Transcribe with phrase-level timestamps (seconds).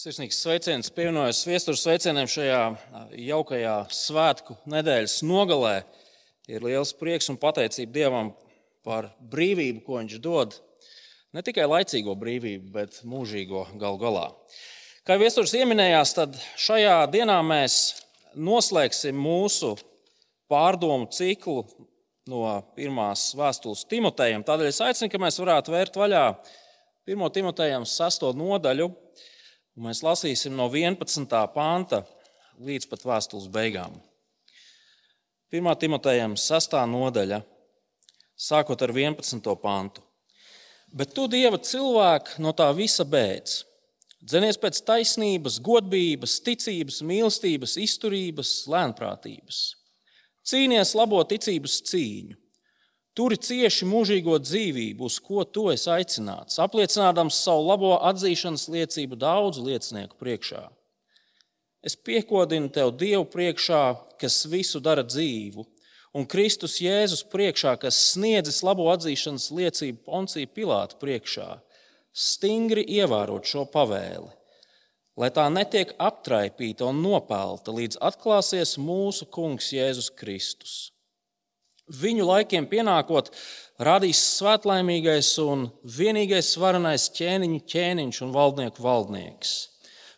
[0.00, 2.60] Sirsnīgs sveiciens pievienojas viestures sveicieniem šajā
[3.20, 5.82] jaukajā svētku nedēļas nogalē.
[6.48, 8.30] Ir liels prieks un pateicība Dievam
[8.86, 10.56] par brīvību, ko Viņš dod.
[11.36, 14.24] Ne tikai laicīgo brīvību, bet mūžīgo gal galā.
[15.04, 17.76] Kā viestures pieminējās, tad šajā dienā mēs
[18.32, 19.74] noslēgsim mūsu
[20.48, 21.66] pārdomu ciklu
[22.30, 24.48] no pirmās vēstules Timotejam.
[24.48, 26.24] Tādēļ es aicinu, ka mēs varētu vērt vaļā
[27.04, 27.30] 1.
[27.36, 28.30] Timotejam 6.
[28.40, 28.88] nodaļu
[29.80, 31.24] Un mēs lasīsim no 11.
[31.54, 32.02] panta
[32.60, 33.94] līdz pat vēstules beigām.
[35.56, 35.70] 1.
[35.80, 36.76] Timotejam 6.
[36.92, 37.38] nodaļa,
[38.36, 39.48] sākot ar 11.
[39.62, 40.04] pantu.
[40.92, 43.56] Bet tu, Dieva cilvēks, no tā visa bēdz.
[44.20, 49.62] Dzenies pēc taisnības, godības, ticības, mīlestības, izturības, lēnprātības.
[50.44, 52.36] Cīnies labo ticības cīņu
[53.20, 59.64] Turi cieši mūžīgo dzīvību, uz ko tu esi aicināts, apliecinādams savu labo atzīšanas liecību daudzu
[59.66, 60.60] liecinieku priekšā.
[61.84, 63.80] Es piekodinu tev Dievu priekšā,
[64.22, 65.66] kas visu dara dzīvu,
[66.16, 71.48] un Kristus Jēzus priekšā, kas sniedzis labo atzīšanas liecību Poncija Pilāta priekšā,
[72.16, 74.32] stingri ievērot šo pavēli,
[75.20, 80.78] lai tā netiek aptraipīta un nopelta, līdz atklāsies mūsu Kungs Jēzus Kristus
[81.90, 83.32] Viņu laikiem pienākot,
[83.82, 89.54] radīs svētlaimīgais un vienīgais varenais ķēniņu ķēniņš un valdnieku valdnieks.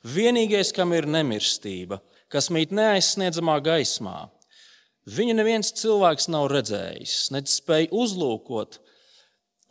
[0.02, 4.26] Vienīgais, kam ir nemirstība, kas mīt neaizsniedzamā gaismā.
[5.08, 8.78] Viņu neviens cilvēks nav redzējis, nedz spēj uzlūkot.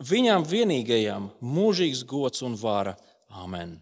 [0.02, 2.96] Viņam vienīgajam mūžīgs gods un vara.
[3.30, 3.78] Amen.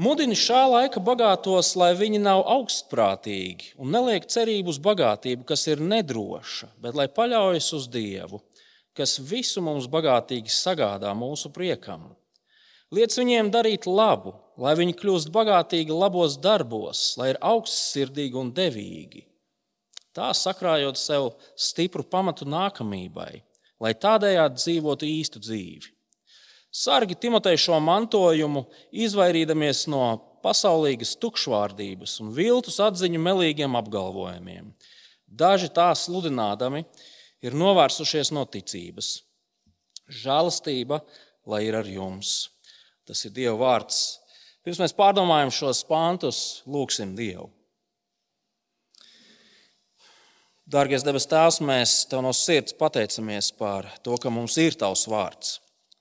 [0.00, 5.82] Mudini šā laika bagātos, lai viņi nav augstprātīgi un neliek cerību uz bagātību, kas ir
[5.84, 8.40] nedroša, bet lai paļaujas uz Dievu,
[8.96, 12.06] kas visu mums bagātīgi sagādā mūsu priekam.
[12.96, 19.26] Liec viņiem darīt labu, lai viņi kļūst bagātīgi labos darbos, lai ir augstsirdīgi un devīgi.
[20.16, 23.42] Tā sakrājot sev stipru pamatu nākamībai,
[23.84, 25.92] lai tādējādi dzīvotu īstu dzīvi.
[26.70, 28.62] Sargi Timotei šo mantojumu,
[28.94, 30.04] izvairīdamies no
[30.44, 34.70] pasaulīgas tukšvārdības un viltus atziņu melīgiem apgalvojumiem.
[35.26, 36.84] Daži tā sludinādami
[37.42, 39.20] ir novērsušies no ticības.
[40.10, 41.00] Žēlastība,
[41.50, 42.50] lai ir ar jums.
[43.06, 44.20] Tas ir Dieva vārds.
[44.62, 47.48] Pirms mēs pārdomājam šos pantus, lūgsim Dievu.
[50.70, 55.56] Dārgais debes Tēvs, mēs Tev no sirds pateicamies par to, ka mums ir Tavs vārds.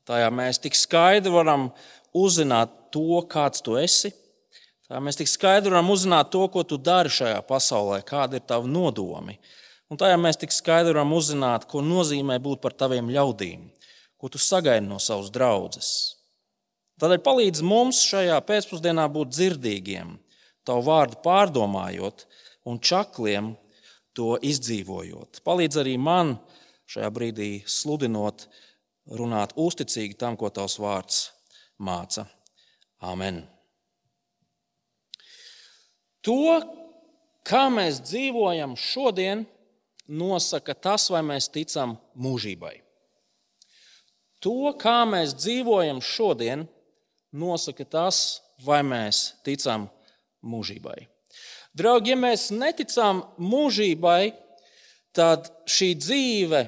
[0.10, 1.68] Tajā mēs tik skaidri varam
[2.18, 4.10] uzzināt to, kāds tu esi.
[4.90, 8.66] Tā mēs tik skaidri varam uzzināt to, ko tu dari šajā pasaulē, kāda ir tava
[8.66, 9.38] nodomi.
[9.90, 13.68] Un tajā mēs tik skaidri varam uzzināt, ko nozīmē būt par taviem ļaudīm,
[14.18, 15.92] ko tu sagaidi no savas draudzes.
[17.00, 20.16] Tādēļ palīdz mums šajā pēcpusdienā būt dzirdīgiem,
[20.68, 22.26] tavu vārdu pārdomājot
[22.66, 23.54] un čakliem
[24.18, 25.44] to izdzīvojot.
[25.46, 26.34] Palīdz arī man
[26.90, 28.50] šajā brīdī sludinot
[29.10, 31.22] runāt uzticīgi tam, ko tavs vārds
[31.82, 32.26] māca.
[33.02, 33.44] Amen.
[36.26, 36.60] To,
[37.48, 39.46] kā mēs dzīvojam šodien,
[40.10, 42.76] nosaka tas, vai mēs ticam mūžībai.
[44.44, 46.66] To, kā mēs dzīvojam šodien,
[47.36, 49.88] nosaka tas, vai mēs ticam
[50.44, 51.08] mūžībai.
[51.76, 54.34] Draugi, ja mēs neticam mūžībai,
[55.16, 56.64] tad šī dzīve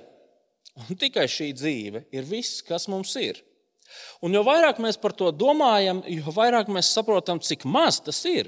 [0.80, 3.42] Un tikai šī dzīve ir viss, kas mums ir.
[4.24, 8.48] Un jo vairāk mēs par to domājam, jo vairāk mēs saprotam, cik maz tas ir,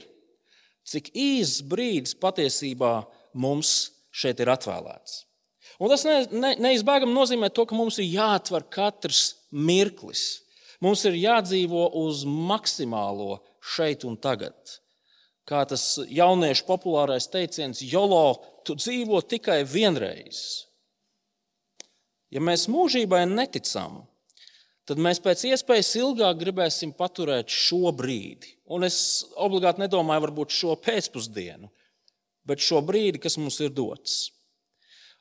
[0.87, 3.01] cik īsts brīdis patiesībā
[3.33, 5.23] mums šeit ir atvēlēts.
[5.81, 10.43] Un tas ne, ne, neizbēgami nozīmē to, ka mums ir jāatver katrs mirklis.
[10.83, 13.39] Mums ir jādzīvo uz maksimālo
[13.73, 14.55] šeit un tagad.
[15.47, 20.67] Kā tas jauniešu populārais teiciens, Jolo, tu dzīvo tikai vienreiz.
[22.33, 24.01] Ja mēs mūžībai neticam,
[24.89, 28.55] tad mēs pēc iespējas ilgāk gribēsim paturēt šo brīdi.
[28.73, 28.97] Un es
[29.37, 31.69] obligāti nedomāju, varbūt šo pēcpusdienu,
[32.49, 34.31] bet šo brīdi, kas mums ir dots.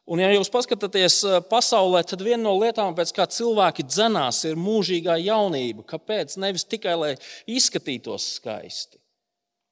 [0.02, 4.58] Un, ja jūs paskatāties eh, pasaulē, tad viena no lietām, pēc kā cilvēki dzenās, ir
[4.58, 5.84] mūžīgā jaunība.
[5.92, 6.34] Kāpēc?
[6.42, 7.12] Nevis tikai lai
[7.46, 8.98] izskatītos skaisti,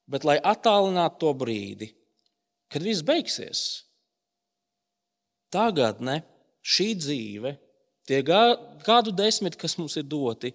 [0.06, 1.90] bet lai attālinātu to brīdi,
[2.70, 3.64] kad viss beigsies.
[5.50, 6.20] Tagad ne
[6.62, 7.54] šī dzīve,
[8.08, 10.52] tie gadu desmit, kas mums ir doti,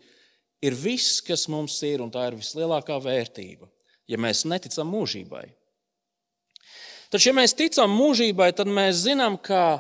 [0.66, 3.70] ir viss, kas mums ir, un tā ir vislielākā vērtība,
[4.10, 5.46] ja mēs neticam mūžībai.
[7.14, 9.80] Taču, ja mēs ticam mūžībai, tad mēs zinām, ka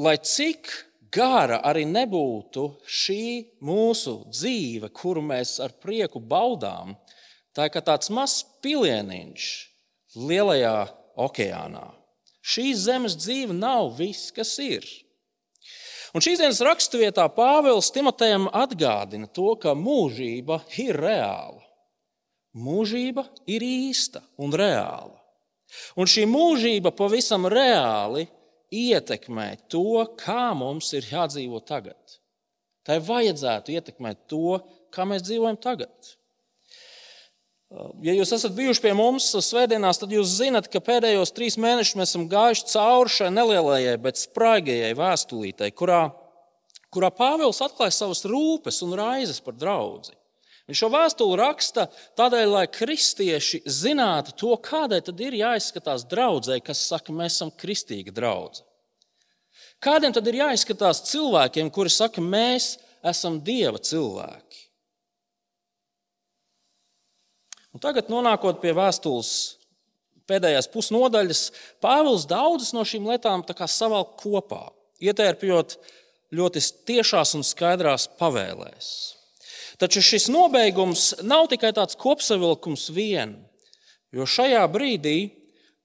[0.00, 0.70] lai cik
[1.12, 3.22] gara arī nebūtu šī
[3.64, 6.94] mūsu dzīve, kuru mēs ar prieku baudām,
[7.56, 9.46] tā ir kā tāds mazs pilieniņš
[10.16, 10.76] lielajā
[11.26, 11.86] okeānā.
[12.46, 14.86] Šī zemes dzīve nav viss, kas ir.
[16.14, 21.60] Un šīs dienas raksturvietā Pāvils Timotejam atgādina to, ka mūžība ir reāla.
[22.56, 25.12] Mūžība ir īsta un reāla.
[25.98, 28.24] Un šī mūžība pavisam reāli
[28.72, 31.98] ietekmē to, kā mums ir jādzīvo tagad.
[32.86, 34.60] Tai vajadzētu ietekmēt to,
[34.94, 36.14] kā mēs dzīvojam tagad.
[37.74, 42.12] Ja jūs esat bijuši pie mums svētdienās, tad jūs zinat, ka pēdējos trīs mēnešus mēs
[42.12, 46.04] esam gājuši cauri šai nelielajai, bet spraigajai vēstulītei, kurā,
[46.94, 50.14] kurā Pāvils atklāja savas rūpes un raizes par draugu.
[50.70, 56.86] Viņš šo vēstuli raksta tādēļ, lai kristieši zinātu to, kādai tad ir jāizskatās draudzē, kas
[56.86, 58.66] saka, mēs esam kristīga draudzene.
[59.82, 62.76] Kādiem tad ir jāizskatās cilvēkiem, kuri saka, mēs
[63.06, 64.45] esam Dieva cilvēki?
[67.76, 69.30] Un tagad, nonākot pie vēstules
[70.24, 71.40] pēdējās pusnodaļas,
[71.84, 74.70] Pāvils daudzas no šīm lietām savalk kopā,
[75.04, 75.74] ietērpjot
[76.32, 78.88] ļoti tiešās un skaidrās pavēlēs.
[79.76, 83.36] Taču šis nobeigums nav tikai tāds kopsavilkums vien,
[84.08, 85.36] jo šajā brīdī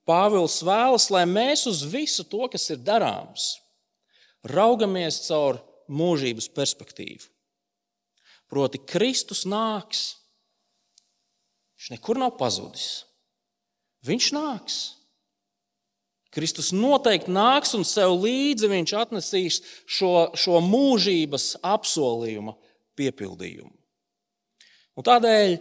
[0.07, 3.59] Pāvils vēlas, lai mēs uz visu to, kas ir darāms,
[4.47, 5.59] raugamies caur
[5.91, 7.27] mūžības perspektīvu.
[8.47, 10.20] Proti, Kristus nāks
[11.81, 13.07] Viņš nekur nav pazudis.
[14.05, 14.75] Viņš nāks.
[16.29, 19.57] Kristus noteikti nāks un sev līdzi viņš atnesīs
[19.89, 22.53] šo, šo mūžības apsolījuma
[23.01, 23.73] piepildījumu.
[24.93, 25.55] Un tādēļ,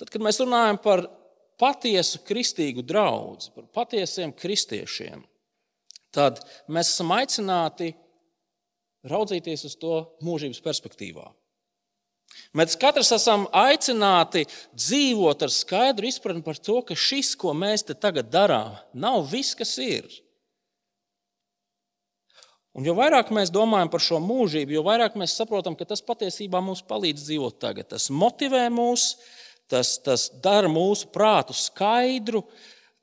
[0.00, 1.04] tad, kad mēs runājam par
[1.60, 5.20] patiesu kristīgu draugu, par patiesiem kristiešiem,
[6.16, 6.40] tad
[6.72, 7.92] mēs esam aicināti
[9.12, 11.28] raudzīties uz to mūžības perspektīvā.
[12.56, 17.94] Mēs katrs esam aicināti dzīvot ar skaidru izpratni par to, ka šis, ko mēs te
[17.94, 20.08] tagad darām, nav viss, kas ir.
[22.74, 26.62] Un jo vairāk mēs domājam par šo mūžību, jo vairāk mēs saprotam, ka tas patiesībā
[26.62, 27.88] mums palīdz dzīvot tagad.
[27.90, 29.16] Tas motivē mūs,
[29.70, 32.44] tas, tas dara mūsu prātu skaidru,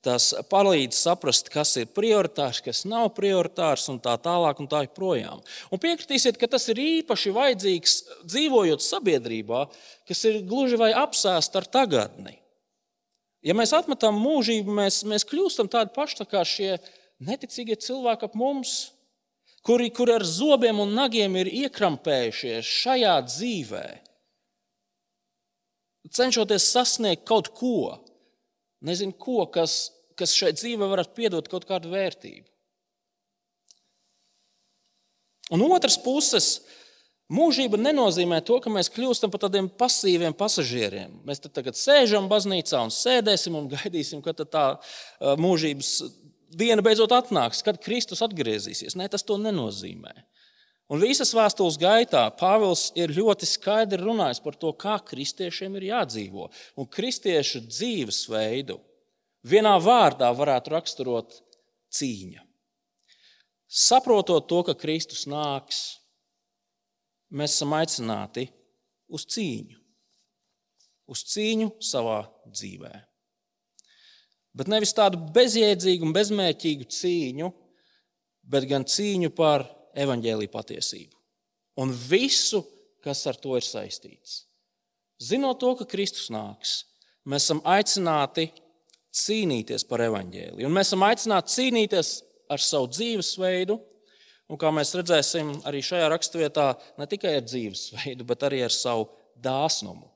[0.08, 5.42] Tas palīdz saprast, kas ir prioritārs, kas nav prioritārs un tā tālāk un tā joprojām.
[5.74, 9.66] Un piekritīsiet, ka tas ir īpaši vajadzīgs dzīvojot sabiedrībā,
[10.08, 12.38] kas ir gluži vai apsēsta ar tagadni.
[13.44, 16.78] Ja mēs atmetam mūžību, mēs, mēs kļūstam tādi paši tā kā šie
[17.28, 18.78] neticīgie cilvēki ap mums,
[19.68, 23.86] kuri, kuri ar zobiem un nagiem ir iekrampējušies šajā dzīvē,
[26.16, 27.98] cenšoties sasniegt kaut ko,
[28.88, 32.48] nezinu, ko, kas kas šai dzīvē varētu piedot kaut kādu vērtību.
[35.56, 36.48] Un otrs puses,
[37.32, 41.22] mūžība nenozīmē to, ka mēs kļūstam par tādiem pasīviem pasažieriem.
[41.28, 44.66] Mēs tagad sēžam baznīcā un sēdēsim un gaidīsim, kad tā
[45.40, 45.94] mūžības
[46.58, 48.96] diena beidzot atnāks, kad Kristus atgriezīsies.
[49.00, 50.16] Nē, tas to nenozīmē.
[50.88, 56.48] Un visas vēstules gaitā Pāvils ir ļoti skaidri runājis par to, kā kristiešiem ir jādzīvo
[56.80, 58.78] un kristiešu dzīvesveidu
[59.48, 61.40] vienā vārdā varētu raksturot
[61.94, 62.44] cīņa.
[63.68, 66.00] Saprotot to, ka Kristus nāks,
[67.30, 68.48] mēs esam aicināti
[69.12, 69.76] uz cīņu,
[71.12, 72.94] uz cīņu savā dzīvē.
[74.58, 77.52] Bet nevis tādu bezjēdzīgu un bezmērķīgu cīņu,
[78.48, 79.68] bet gan cīņu par
[79.98, 81.18] evaņģēlīju patiesību
[81.78, 82.64] un visu,
[83.04, 84.46] kas ar to ir saistīts.
[85.22, 86.80] Zinot to, ka Kristus nāks,
[87.26, 88.50] mēs esam aicināti
[89.18, 90.68] cīnīties par evaņģēliju.
[90.68, 92.12] Un mēs esam aicināti cīnīties
[92.54, 93.78] ar savu dzīvesveidu,
[94.48, 96.70] un kā mēs redzēsim arī šajā raksturvietā,
[97.00, 99.10] ne tikai ar dzīvesveidu, bet arī ar savu
[99.44, 100.08] dāsnumu.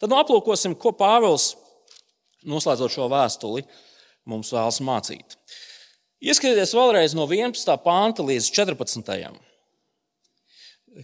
[0.00, 1.54] Tad nu, aplūkosim, ko Pāvils,
[2.48, 3.64] noslēdzot šo vēstuli,
[4.28, 5.36] mums vēlas mācīt.
[6.20, 7.72] Ieskatieties vēlreiz no 11.
[7.84, 9.30] pānta līdz 14.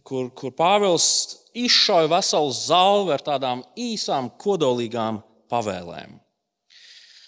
[0.04, 1.08] Kur, kur Pāvils
[1.56, 5.22] izšauja veselu zāli ar tādām īsām, kodolīgām
[5.52, 6.18] pavēlēm.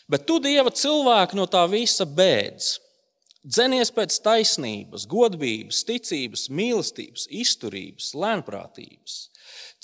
[0.08, 2.78] Bet tu, Dieva cilvēki, no tā visa bēdz.
[3.48, 9.18] Dzenies pēc taisnības, godības, ticības, mīlestības, izturības, lēnprātības.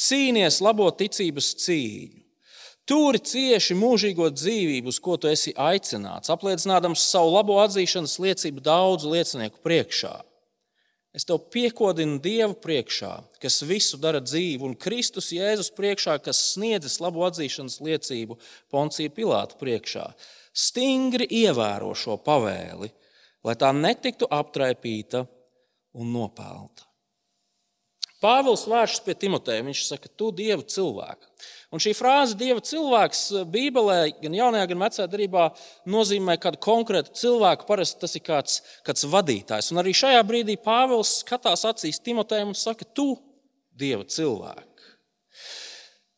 [0.00, 2.24] Cīnies labo ticības cīņu.
[2.84, 9.14] Turi cieši mūžīgo dzīvību, uz ko tu esi aicināts, apliecinādams savu labo atzīšanas liecību daudzu
[9.14, 10.18] liecinieku priekšā.
[11.14, 16.98] Es tev piekodinu Dievu priekšā, kas visu dara dzīvu, un Kristus Jēzus priekšā, kas sniedzis
[17.02, 18.38] labu atzīšanas liecību
[18.74, 20.08] Poncija Pilāta priekšā.
[20.50, 22.90] Stingri ievēro šo pavēli,
[23.46, 25.22] lai tā netiktu aptraipīta
[25.94, 26.88] un nopelta.
[28.24, 29.64] Pāvils vēršas pie Timoteja.
[29.66, 31.50] Viņš saka, tu dieva cilvēks.
[31.74, 35.48] Un šī frāze, dieva cilvēks, Bībelē, gan jaunajā, gan vecajā darbā,
[35.90, 37.66] nozīmē kādu konkrētu cilvēku.
[37.66, 39.72] Parasti tas ir kāds, kāds vadītājs.
[39.74, 43.16] Un arī šajā brīdī Pāvils skatās acīs Timotejam un saka, tu
[43.74, 44.94] dieva cilvēks.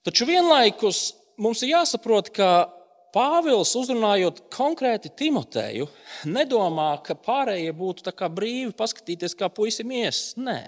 [0.04, 2.68] Taču vienlaikus mums ir jāsaprot, ka
[3.16, 5.88] Pāvils, uzrunājot konkrēti Timoteju,
[6.28, 10.34] nedomā, ka pārējie būtu brīvi paskatīties, kā puisim ies.
[10.36, 10.60] Nē,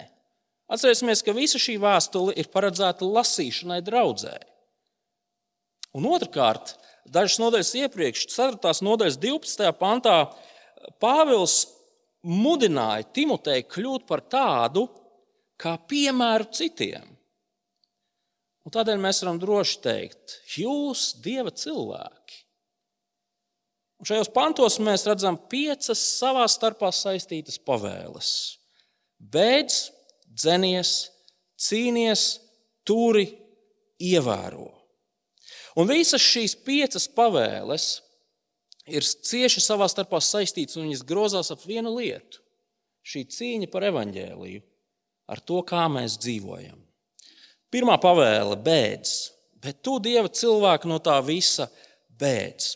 [0.69, 4.37] Atcerēsimies, ka visa šī vēstule ir paredzēta lasīšanai draudzē.
[5.97, 6.75] Un otrkārt,
[7.09, 8.73] dažas nodaļas iepriekš, 4.
[8.85, 9.69] nodaļas 12.
[9.79, 10.17] pantā,
[11.01, 11.63] Pāvils
[12.23, 14.85] mudināja Timoteju kļūt par tādu
[15.59, 17.07] kā piemēru citiem.
[18.65, 22.43] Un tādēļ mēs varam droši teikt, jūs, Dieva cilvēki.
[23.99, 28.31] Un šajos pantos mēs redzam piecas savā starpā saistītas pavēles.
[29.19, 29.89] Beidz
[30.31, 31.09] dzenies,
[31.59, 32.27] cīnies,
[32.87, 33.25] turi,
[33.99, 34.78] ievēro.
[35.79, 37.87] Un visas šīs piecas pavēles
[38.89, 42.41] ir cieši savā starpā saistītas un viņas grozās ap vienu lietu-
[43.09, 44.61] šī cīņa par evaņģēliju,
[45.29, 46.79] ar to, kā mēs dzīvojam.
[47.71, 49.31] Pirmā pavēle- bēdz,
[49.61, 51.69] bet tu, Dieva cilvēku, no tā visa
[52.17, 52.75] bēdz.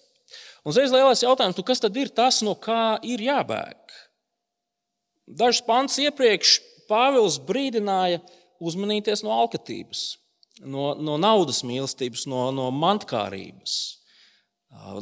[0.63, 3.75] Un uzreiz lielais jautājums, nu kas tad ir tas, no kā ir jābēg?
[5.27, 8.21] Dažs pants iepriekš Pāvils brīdināja
[8.61, 10.17] uzmanīties no alkatības,
[10.61, 13.75] no, no naudas mīlestības, no, no mantkārības,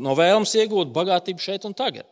[0.03, 2.08] no vēlmes iegūt bagātību šeit un tagad.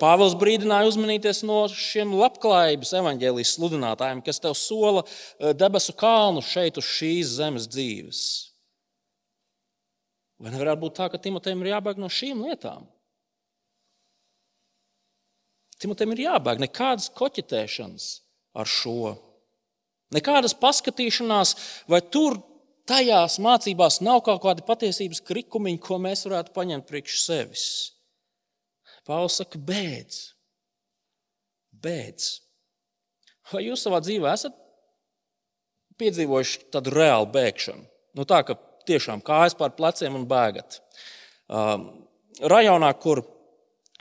[0.00, 5.02] Pāvils brīdināja uzmanīties no šiem labklājības evaņģēlijas sludinātājiem, kas tev sola
[5.60, 8.22] debesu kalnu šeit uz šīs zemes dzīves.
[10.40, 12.88] Vai nevarētu būt tā, ka Timotejam ir jābēg no šīm lietām?
[15.84, 18.08] Timotejam ir jābēg nekādas koķetēšanas
[18.56, 19.14] ar šo.
[20.14, 21.54] Nekādas paskatīšanās,
[21.90, 22.38] vai tur
[22.88, 27.66] tajās mācībās nav kaut kādi patiesības krikumiņi, ko mēs varētu paņemt priekš sevis.
[29.04, 30.20] Pāvils saka, beidz,
[31.84, 32.38] beidz.
[33.52, 34.54] Vai jūs savā dzīvē esat
[36.00, 37.84] piedzīvojuši tādu reālu bēgšanu?
[38.16, 38.56] Nu, tā kā
[38.88, 40.78] tiešām kājas pār pleciem un bēgat.
[41.52, 41.90] Um,
[42.40, 43.20] rajonā, kur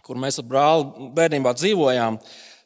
[0.04, 2.20] kur mēs ar brāli bērnībā dzīvojām.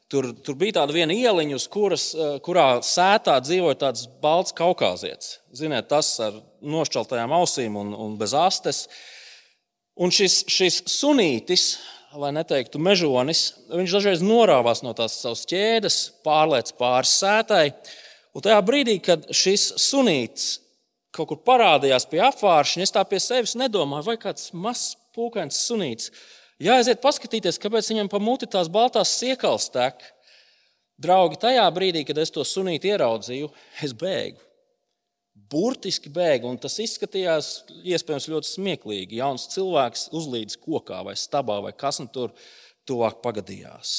[0.07, 5.41] Tur, tur bija tāda viena ieliņa, kuras, eh, kurā sētā dzīvoja tāds balts kaukāzietis.
[5.51, 8.85] Ziniet, tas ar nošķeltajām ausīm un, un bez astes.
[9.99, 11.65] Un šis, šis sunītis,
[12.15, 17.65] lai neteiktu mežonis, viņš dažreiz norāvās no tās savas ķēdes, pārlēc pāri sētai.
[18.37, 20.61] Un tajā brīdī, kad šis sunītis
[21.17, 26.11] kaut kur parādījās pie apgāršņa, es tā pie sevis nedomāju, vai kāds mazs pūkains sunītis
[26.63, 30.01] Jāaiziet paskatīties, kāpēc viņam pa muti tās baltās siekals tek.
[30.97, 33.51] Draugi, tajā brīdī, kad es to sunīti ieraudzīju,
[33.85, 34.41] es bēgu.
[35.47, 37.51] Burtiski bēgu, un tas izskatījās
[37.85, 39.19] iespējams ļoti smieklīgi.
[39.21, 42.33] Jauns cilvēks uzlīdz kokā vai stabā vai kas nu tur
[42.89, 43.91] tuvāk pagadījās.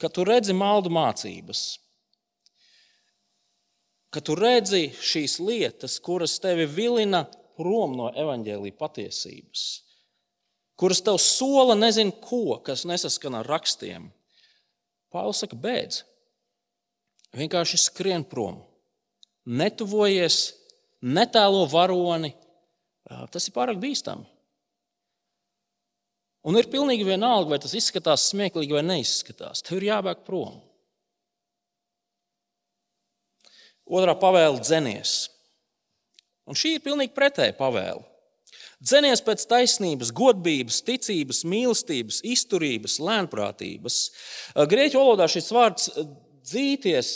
[0.00, 1.62] Kad tu redzi maldu mācības,
[4.14, 7.26] kad tu redzi šīs lietas, kuras tevi vilina
[7.58, 9.64] prom no evaņģēlīja patiesības,
[10.78, 14.08] kuras tev sola nezinu ko, kas nesaskan ar rakstiem.
[15.12, 16.04] Pāvils saka, beidz.
[17.36, 18.60] Vienkārši skrien prom.
[19.48, 20.52] Netuvojies,
[21.04, 22.34] netēlo varoni.
[23.32, 24.26] Tas ir pārāk bīstami.
[26.48, 29.64] Un ir pilnīgi vienalga, vai tas izskatās smieklīgi vai neizskatās.
[29.64, 30.60] Tev ir jābēg prom.
[33.88, 35.26] Otrā pavēle dzenies.
[36.48, 38.04] Un šī ir pilnīgi pretēja pavēle.
[38.78, 43.96] Dzenies pēc taisnības, godības, ticības, mīlestības, izturības, lēnprātības.
[44.70, 45.90] Grieķu valodā šis vārds
[46.46, 47.10] dzīties,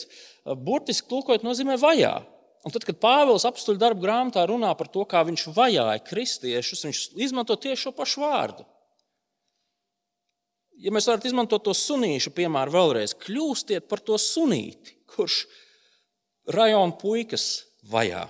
[0.66, 2.16] burtiski tulkojot, nozīmē vajā.
[2.62, 7.00] Un tad, kad Pāvils apstuļu darbu grāmatā runā par to, kā viņš vajāja kristiešus, viņš
[7.24, 8.66] izmanto tieši šo pašu vārdu.
[10.82, 15.44] Ja mēs varētu izmantot to sunīšu piemēru vēlreiz, kļūstiet par to sunīti, kurš
[16.50, 17.48] rajona puikas
[17.90, 18.26] vajā.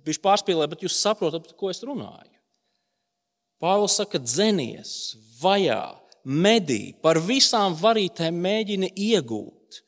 [0.00, 2.32] Es biju pārspīlējis, bet jūs saprotat, ko es runāju.
[3.60, 4.92] Pāvils saka, dzenies,
[5.42, 5.82] vajā,
[6.24, 9.82] medī, par visām varītēm mēģini iegūt.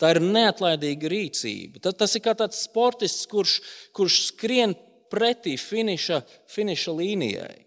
[0.00, 1.82] Tā ir neatlaidīga rīcība.
[1.84, 3.58] Tas ir kā tāds sportists, kurš,
[3.94, 4.72] kurš skrien
[5.12, 7.60] pretī finiša, finiša līnijai.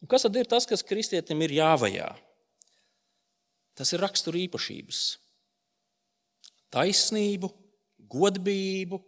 [0.00, 2.12] Un kas tad ir tas, kas kristietim ir jāvajā?
[3.76, 5.00] Tas ir rakstura īpašības.
[6.70, 7.50] Taisnību,
[8.12, 9.00] godību,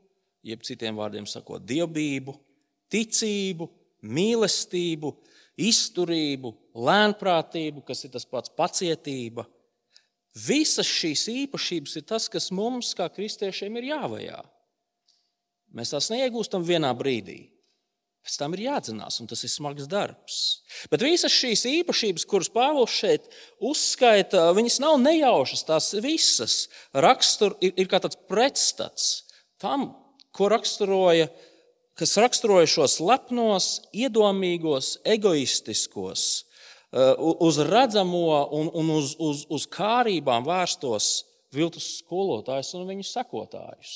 [0.46, 2.34] jeb citiem vārdiem sakot, dievbijību,
[2.92, 3.68] ticību,
[4.02, 5.12] mīlestību,
[5.62, 9.46] izturību, lēnprātību, kas ir tas pats pacietība.
[10.32, 14.40] Visas šīs īpašības ir tas, kas mums, kā kristiešiem, ir jāvajā.
[15.76, 17.52] Mēs tās neiegūstam vienā brīdī.
[18.22, 20.37] Pēc tam ir jāatzinās, un tas ir smags darbs.
[20.92, 23.26] Bet visas šīs īpašības, kuras Pāvils šeit
[23.58, 25.64] uzskaita, viņas nav nejaušas.
[25.66, 26.56] Tās visas
[26.94, 29.08] rakstur, ir, ir kā tāds pretstats
[29.62, 29.90] tam,
[30.36, 31.28] ko raksturoja,
[31.98, 36.24] kas raksturoja šos lepnos, iedomīgos, egoistiskos,
[36.92, 38.24] uh, uz redzamo
[38.58, 41.12] un, un uz, uz, uz kārībām vērstos
[41.52, 43.94] viltus skolotājus un viņu sekotājus.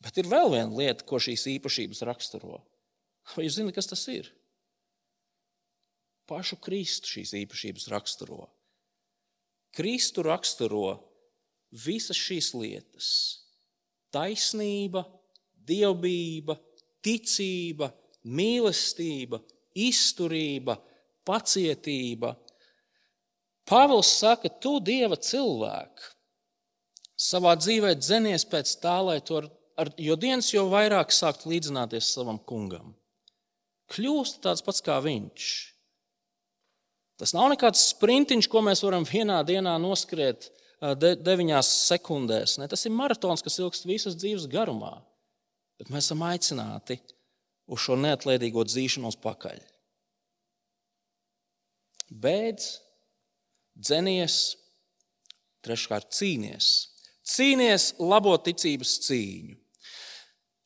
[0.00, 2.62] Bet ir vēl viena lieta, ko šīs īpašības raksturo.
[3.34, 4.30] Vai jūs zināt, kas tas ir?
[6.30, 8.46] Pašu Kristu šīs īpašības raksturo.
[9.76, 10.94] Kristu raksturo
[11.72, 13.08] visas šīs lietas-
[14.14, 15.04] taisnība,
[15.66, 16.58] dievbijība,
[17.02, 17.92] ticība,
[18.24, 19.40] mīlestība,
[19.74, 20.78] izturība,
[21.24, 22.34] pacietība.
[23.66, 26.16] Pāvils saka, tu dieva cilvēku
[27.20, 29.42] savā dzīvē dzenies pēc tā, lai to
[29.78, 32.94] ar, jo dienas jau vairāk sākt līdzināties savam kungam.
[33.90, 35.44] Kļūst tāds pats kā viņš.
[37.20, 40.48] Tas nav nekāds sprintiņš, ko mēs varam vienā dienā noskriet
[40.80, 42.56] de, deviņās sekundēs.
[42.60, 44.96] Ne, tas ir maratons, kas ilgst visas dzīves garumā.
[45.80, 46.98] Bet mēs esam aicināti
[47.70, 49.60] uz šo neatlaidīgo dzīšanos pakaļ.
[52.10, 52.72] Beidz,
[53.78, 54.40] dzenies,
[55.64, 56.70] treškārt cīnies.
[57.30, 59.56] Cīnies labo ticības cīņu.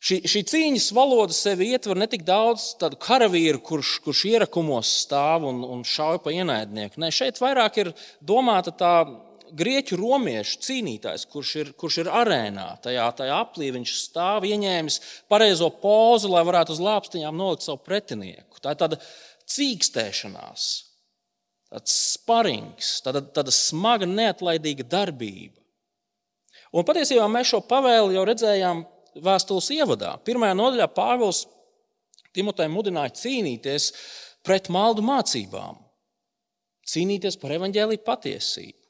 [0.05, 5.47] Šī, šī cīņas valoda sevi ietver ne tik daudz tādu karavīru, kurš, kurš ierakumos stāv
[5.49, 7.01] un, un šauj pa ienaidnieku.
[7.01, 8.93] Nē, šeit vairāk ir domāta tā
[9.57, 12.67] grieķu romiešu cīnītājs, kurš ir, kurš ir arēnā.
[12.85, 18.61] Tajā, tajā aplī viņš stāv, ieņēmis pareizo pozu, lai varētu uz lāpstiņām nolikt savu pretinieku.
[18.63, 18.99] Tā ir tāda
[19.55, 20.69] cīkstēšanās,
[21.73, 25.61] tāds sparings, tāda, tāda smaga, neatlaidīga darbība.
[26.75, 28.83] Un patiesībā mēs šo pavēli jau redzējām
[29.23, 30.17] vēstules ievadā.
[30.27, 31.45] Pirmajā nodaļā Pāvils
[32.35, 33.93] Timotei mudināja cīnīties
[34.45, 35.79] pret maldu mācībām,
[36.91, 38.84] cīnīties par evaņģēlīju patiesību.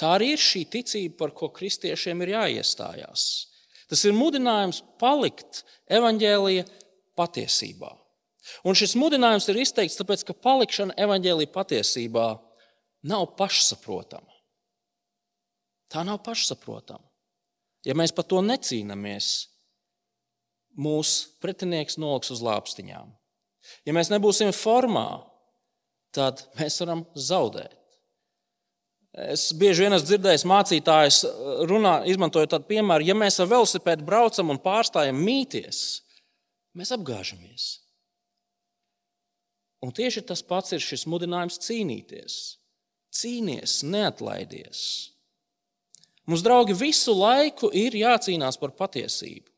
[0.00, 3.24] Tā arī ir šī ticība, par ko kristiešiem ir jāiestājās.
[3.90, 6.64] Tas ir mudinājums palikt evaņģēlīja
[7.18, 7.90] patiesībā.
[8.64, 12.28] Un šis mudinājums ir izteikts tāpēc, ka palikšana evaņģēlīja patiesībā
[13.10, 14.38] nav pašsaprotama.
[15.90, 17.04] Tā nav pašsaprotama.
[17.84, 19.50] Ja mēs par to necīnāmies,
[20.80, 23.10] mūsu pretinieks noliks uz lāpstiņām.
[23.88, 25.24] Ja mēs nebūsim formā,
[26.14, 27.79] tad mēs varam zaudēt.
[29.10, 31.16] Es bieži vien esmu dzirdējis mācītājus
[31.66, 35.80] runā, izmantojot tādu piemēru, ja mēs ar velosipēdu braucam un pārstājam mīties,
[36.78, 37.72] mēs apgāžamies.
[39.82, 42.36] Un tieši tas pats ir šis mudinājums cīnīties.
[43.10, 44.82] Cīnies, neatlaidies.
[46.30, 49.48] Mums, draugi, visu laiku ir jācīnās par patiesību.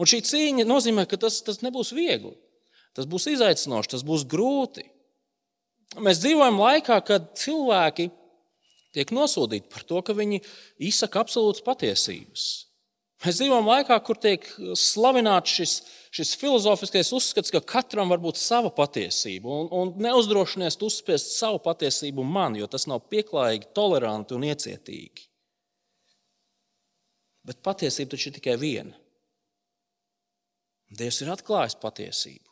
[0.00, 2.34] Un šī cīņa nozīmē, ka tas, tas nebūs viegli.
[2.96, 4.88] Tas būs izaicinoši, tas būs grūti.
[6.02, 8.08] Mēs dzīvojam laikā, kad cilvēki
[8.94, 10.40] tiek nosodīti par to, ka viņi
[10.90, 12.46] izsaka absolūtas patiesības.
[13.24, 14.44] Mēs dzīvojam laikā, kur tiek
[14.76, 15.74] slavināts šis,
[16.12, 22.26] šis filozofiskais uzskats, ka katram var būt sava patiesība, un, un neuzdrošinies uzspiest savu patiesību
[22.26, 25.28] man, jo tas nav pieklājīgi, toleranti un iecietīgi.
[27.48, 28.98] Bet patiesība taču ir tikai viena.
[30.94, 32.50] Dievs ir atklājis patiesību.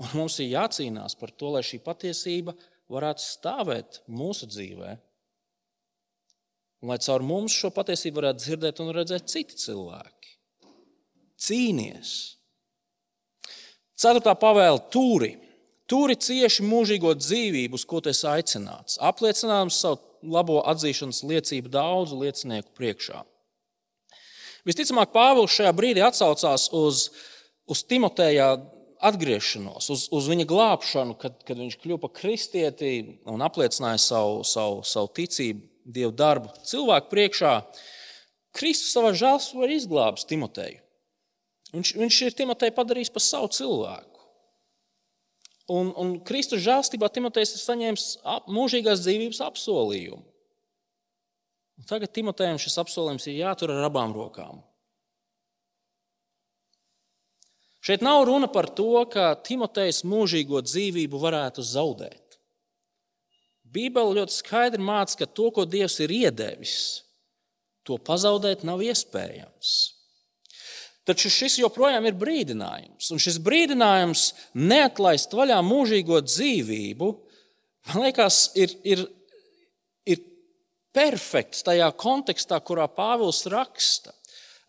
[0.00, 2.56] Un mums ir jācīnās par to, lai šī patiesība
[2.92, 4.94] varētu stāvēt mūsu dzīvē.
[6.84, 10.34] Un lai caur mums šo patiesību varētu dzirdēt un redzēt citi cilvēki.
[11.40, 12.12] Cīnies!
[13.96, 15.32] Ceturtā pavēle- tūri.
[15.88, 22.16] Tūri cieši mūžīgo dzīvību, uz ko tu esi aicināts, apliecinājums savu labo atzīšanas liecību daudzu
[22.22, 23.20] liecinieku priekšā.
[24.64, 27.10] Visticamāk, Pāvils šajā brīdī atsaucās uz,
[27.68, 28.54] uz Timoteja
[29.02, 32.94] atgriešanos, uz, uz viņa glābšanu, kad, kad viņš kļuva par kristieti
[33.30, 37.54] un apliecināja savu, savu, savu ticību, dievu darbu cilvēku priekšā.
[38.54, 40.80] Kristus savā žēlstībā ir izglābis Timoteju.
[41.74, 44.10] Viņš, viņš ir Timoteju padarījis par savu cilvēku.
[45.74, 48.06] Un, un Kristus žēlstībā Timotejs ir saņēmis
[48.52, 50.22] mūžīgās dzīvības apsolījumu.
[51.80, 54.60] Un tagad Timotejam šis apsolījums ir jātur ar abām rokām.
[57.84, 62.38] Šeit nav runa par to, ka Timotejs mūžīgo dzīvību varētu zaudēt.
[63.74, 66.76] Bībele ļoti skaidri māca, ka to, ko Dievs ir iedevis,
[67.84, 69.74] to pazaudēt nav iespējams.
[71.04, 73.10] Taču šis joprojām ir brīdinājums.
[73.12, 77.10] Un šis brīdinājums neatlaist vaļā mūžīgo dzīvību,
[77.90, 79.04] man liekas, ir, ir,
[80.08, 80.24] ir
[80.96, 84.16] perfekts tajā kontekstā, kurā Pāvils raksta.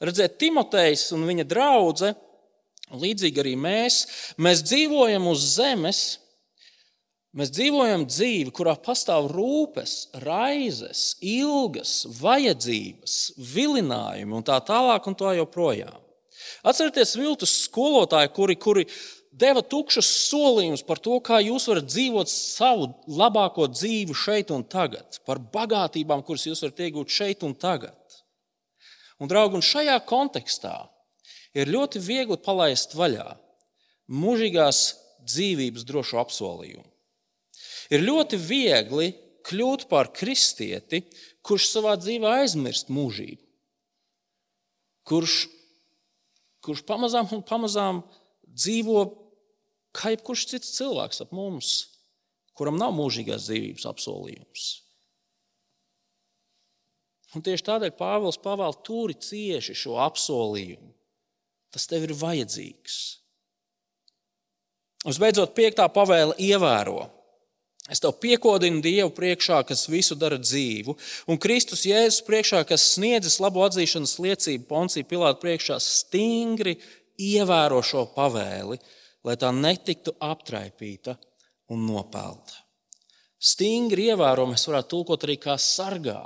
[0.04, 2.25] Redziet, Timotejs un viņa draudzene,
[2.94, 4.04] līdzīgi arī mēs,
[4.38, 6.06] mēs dzīvojam uz zemes,
[7.36, 9.94] Mēs dzīvojam dzīvi, kurā pastāv rūpes,
[10.24, 13.16] raizes, ilgas, vajadzības,
[13.52, 15.98] vilinājumi un tā tālāk un tā joprojām.
[16.64, 18.86] Atcerieties viltus skolotāju, kuri, kuri
[19.36, 22.88] deva tukšus solījumus par to, kā jūs varat dzīvot savu
[23.20, 28.00] labāko dzīvi šeit un tagad, par bagātībām, kuras jūs varat iegūt šeit un tagad.
[29.20, 30.78] Un, draugi, un šajā kontekstā
[31.56, 33.30] ir ļoti viegli palaist vaļā
[34.12, 34.82] mūžīgās
[35.26, 36.86] dzīvības drošu apsolījumu.
[37.94, 39.12] Ir ļoti viegli
[39.46, 41.04] kļūt par kristieti,
[41.46, 43.42] kurš savā dzīvē aizmirst mūžību,
[45.06, 45.36] kurš,
[46.66, 48.02] kurš pamazām un pamazām
[48.46, 49.04] dzīvo
[49.96, 51.76] kā jebkurš cits cilvēks ap mums,
[52.58, 54.66] kuram nav mūžīgās dzīvības apsolījums.
[57.36, 60.95] Un tieši tādēļ Pāvils pavēl turi cieši šo apsolījumu.
[61.74, 62.98] Tas tev ir vajadzīgs.
[65.06, 67.04] Visbeidzot, piektā pavēle ievēro.
[67.86, 70.96] Es tev piekodinu Dievu priekšā, kas visu dara dzīvu,
[71.30, 76.80] un Kristus Jēzus priekšā, kas sniedzis labu atzīšanas liecību Poncija Pilāta priekšā, stingri
[77.22, 78.80] ievēro šo pavēli,
[79.26, 81.14] lai tā netiktu aptraipīta
[81.70, 82.66] un nopelta.
[83.38, 86.24] Stingri ievēro mēs varētu tulkot arī kā sargā,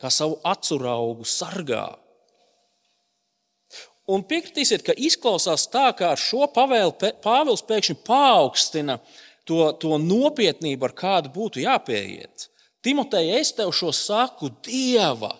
[0.00, 1.84] kā savu acuraugu sargā.
[4.04, 8.98] Un piekritīsiet, ka izklausās tā, ka ar šo pavēli Pāvils pēkšņi paaugstina
[9.48, 12.50] to, to nopietnību, ar kādu būtu jāpieiet.
[12.84, 15.32] Timotei, es tev šo saku Dieva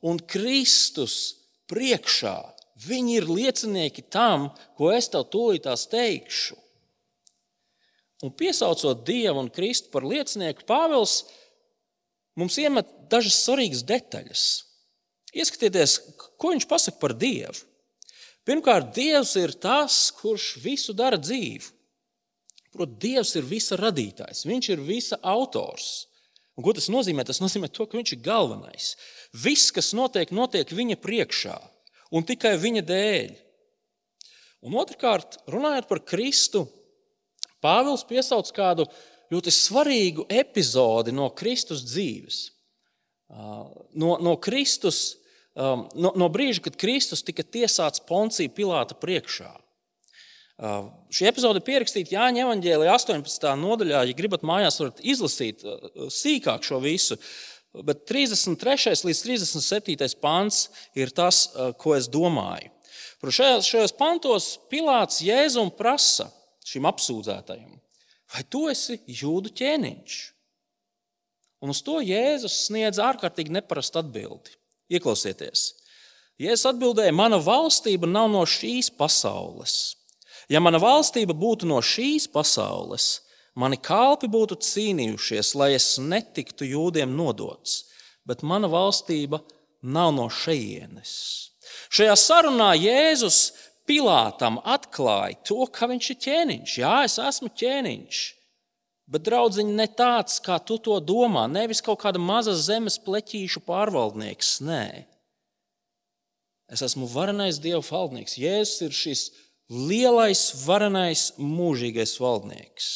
[0.00, 1.36] un Kristus
[1.68, 2.38] priekšā.
[2.86, 6.56] Viņi ir liecinieki tam, ko es tev tūlītās teikšu.
[8.24, 11.26] Un piesaucot Dievu un Kristu par liecinieku, Pāvils
[12.36, 14.44] mums iemet dažas svarīgas detaļas.
[15.36, 15.98] Ieskatieties,
[16.40, 17.65] ko viņš pasaka par Dievu.
[18.46, 21.72] Pirmkārt, Dievs ir tas, kurš visu dara dzīvu.
[22.76, 26.06] Protams, Dievs ir visa radītājs, Viņš ir visa autors.
[26.56, 27.24] Un, ko tas nozīmē?
[27.26, 28.92] Tas nozīmē, to, ka Viņš ir galvenais.
[29.34, 31.56] Viss, kas notiek, notiek Viņa priekšā
[32.14, 33.34] un tikai Viņa dēļ.
[34.66, 36.64] Un otrkārt, runājot par Kristu,
[37.62, 38.86] Pāvils piesauc kādu
[39.32, 42.40] ļoti svarīgu epizodi no Kristus dzīves.
[43.96, 45.16] No, no, Kristus,
[45.56, 49.50] no, no brīža, kad Kristus tika tiesāts Poncija Pilāta priekšā.
[50.56, 53.50] Uh, šī epizode ir pierakstīta Jāņa Evangelijā 18.
[53.60, 54.06] nodaļā.
[54.08, 57.18] Ja gribat mājās, varat izlasīt uh, sīkāk šo visu.
[57.84, 58.94] Bet 33.
[59.04, 60.16] līdz 37.
[60.22, 60.62] pāns
[60.96, 62.72] ir tas, uh, ko es domāju.
[63.26, 66.30] Šajos, šajos pantos Pilārs Jēzum prasa
[66.64, 67.76] šim apsūdzētajam,
[68.32, 70.16] vai tu esi jūdu ķēniņš?
[71.64, 74.55] Un uz to Jēzus sniedz ārkārtīgi neparastu atbildi.
[74.92, 75.72] Ieklausieties!
[76.36, 79.96] Jēzus atbildēja, mana valstība nav no šīs pasaules.
[80.52, 83.06] Ja mana valstība būtu no šīs pasaules,
[83.56, 87.86] mani kalpi būtu cīnījušies, lai es netiktu jūdiem nodots,
[88.28, 89.40] bet mana valstība
[89.82, 91.14] nav no šejienes.
[91.90, 93.40] Šajā sarunā Jēzus
[93.86, 96.72] Pilātam atklāja to, ka viņš ir ķēniņš.
[96.82, 98.22] Jā, es esmu ķēniņš.
[99.06, 104.56] Bet, draudziņ, ne tāds, kā tu to domā, nevis kaut kāda maza zemes pleķīšu pārvaldnieks.
[104.66, 105.06] Nē,
[106.74, 108.34] es esmu varenais Dieva valdnieks.
[108.42, 109.22] Jēzus ir šis
[109.70, 112.90] lielais, varenais, mūžīgais valdnieks,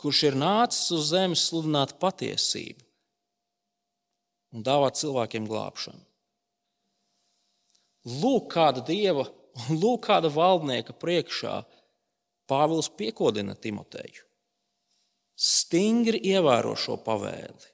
[0.00, 2.84] kurš ir nācis uz zemes sludināt patiesību
[4.56, 6.04] un dāvāt cilvēkiem glābšanu.
[8.20, 11.60] Lūk, kāda dieva un lūk, kāda valdnieka priekšā
[12.50, 14.29] Pāvils piekodina Timoteju.
[15.40, 17.70] Stingri ievēro šo pavēli.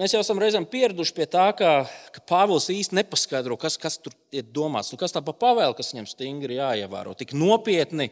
[0.00, 1.72] Mēs jau esam reizēm pieraduši pie tā, ka,
[2.14, 4.88] ka Pāvils īsti nepaskaidro, kas, kas tur ir domāts.
[4.88, 7.12] Nu, kas tā pa pavēli, kas viņam stingri jāievēro.
[7.18, 8.08] Tik nopietni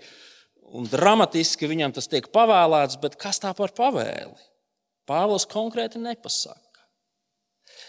[0.77, 4.37] un dramatiski viņam tas tiek pavēlēts, bet kas tā par pavēli?
[5.09, 6.85] Pāvils konkrēti nepasaka.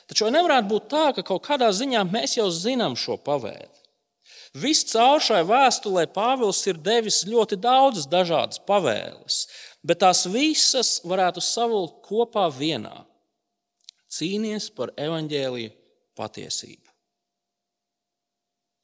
[0.08, 3.81] Taču nevarētu būt tā, ka kaut kādā ziņā mēs jau zinām šo pavēli?
[4.52, 9.46] Viss caur šai vēstulē Pāvils ir devis ļoti daudzas dažādas pavēles,
[9.80, 13.06] bet tās visas varētu savilkt kopā vienā
[14.12, 15.72] Cīnies par evaņģēlīju
[16.20, 16.90] patiesību.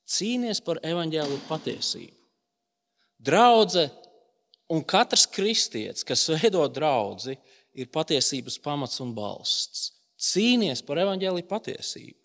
[0.08, 2.16] Cīnies par evaņģēlīju patiesību.
[3.28, 3.90] Draudze
[4.72, 7.36] un katrs kristietis, kas veido draugu,
[7.76, 9.92] ir patiesības pamats un balsts.
[10.18, 12.18] Cīnies par evaņģēlīju patiesību.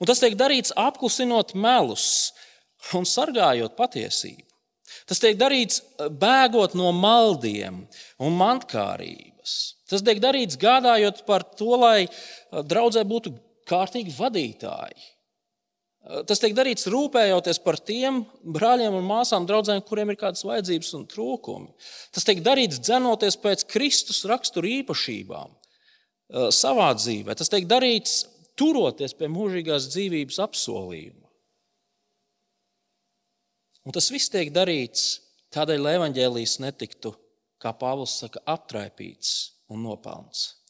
[0.00, 2.06] Un tas tiek darīts apklusinot melus
[2.96, 4.46] un sargājot patiesību.
[5.08, 5.80] Tas tiek darīts
[6.20, 7.84] bēgot no maldiem
[8.22, 9.54] un mantkārības.
[9.90, 12.08] Tas tiek darīts gādājot par to, lai
[12.50, 13.32] draudzē būtu
[13.70, 15.08] kārtīgi vadītāji.
[16.26, 21.04] Tas tiek darīts rūpējoties par tiem brāļiem un māsām, draugiem, kuriem ir kādas vajadzības un
[21.10, 21.68] trūkumi.
[22.14, 25.52] Tas tiek darīts dzenoties pēc Kristus rakstura īpašībām
[26.56, 27.36] savā dzīvē.
[27.36, 28.22] Tas tiek darīts
[28.60, 31.26] turoties pie mūžīgās dzīvības apsolījuma.
[33.88, 35.04] Un tas viss tiek darīts
[35.54, 37.14] tādēļ, lai evaņģēlijas netiktu,
[37.60, 39.32] kā Pāvils saka, aptraipīts
[39.72, 40.60] un nopelns.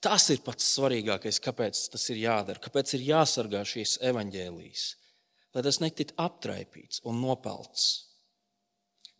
[0.00, 4.84] Tas ir pats svarīgākais, kāpēc tas ir jādara, kāpēc ir jāsargā šīs evaņģēlijas,
[5.54, 7.88] lai tas netiktu aptraipīts un nopelts.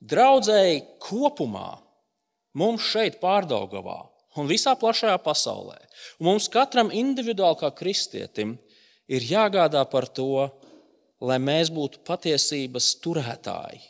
[0.01, 1.69] Draudzēji kopumā
[2.57, 4.01] mums šeit, Pārdaugavā
[4.39, 5.79] un visā plašajā pasaulē,
[6.21, 8.57] un mums katram individuāli kā kristietim,
[9.11, 10.47] ir jāgādā par to,
[11.21, 13.83] lai mēs būtu patiesības turētāji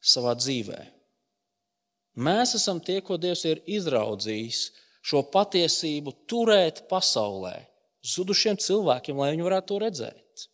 [0.00, 0.80] savā dzīvē.
[2.20, 4.64] Mēs esam tie, ko Dievs ir izraudzījis
[5.06, 7.54] šo patiesību turēt pasaulē,
[8.04, 10.46] zudušiem cilvēkiem, lai viņi varētu to redzēt.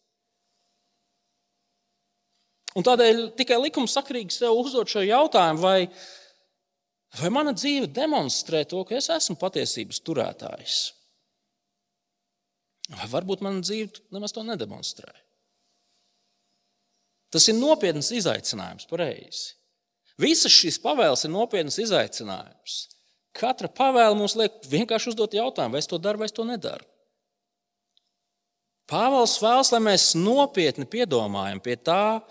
[2.77, 5.88] Un tādēļ tikai likumsakrīgi sev uzdot šo jautājumu, vai,
[7.20, 10.81] vai mana dzīve demonstrē to, ka es esmu patiesības turētājs.
[12.96, 15.11] Vai varbūt mana dzīve nemaz to nedemonstrē.
[17.35, 19.57] Tas ir nopietns izaicinājums, pareizi.
[20.20, 22.76] Visas šīs pavēles ir nopietns izaicinājums.
[23.37, 26.87] Katra pavēle mums liek vienkārši uzdot jautājumu, vai es to daru vai es to nedaru.
[28.87, 32.22] Pāvils vēlas, lai mēs nopietni piedomājam pie tā,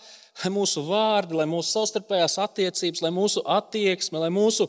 [0.43, 4.67] lai mūsu vārdi, lai mūsu savstarpējās attiecības, lai mūsu attieksme, lai mūsu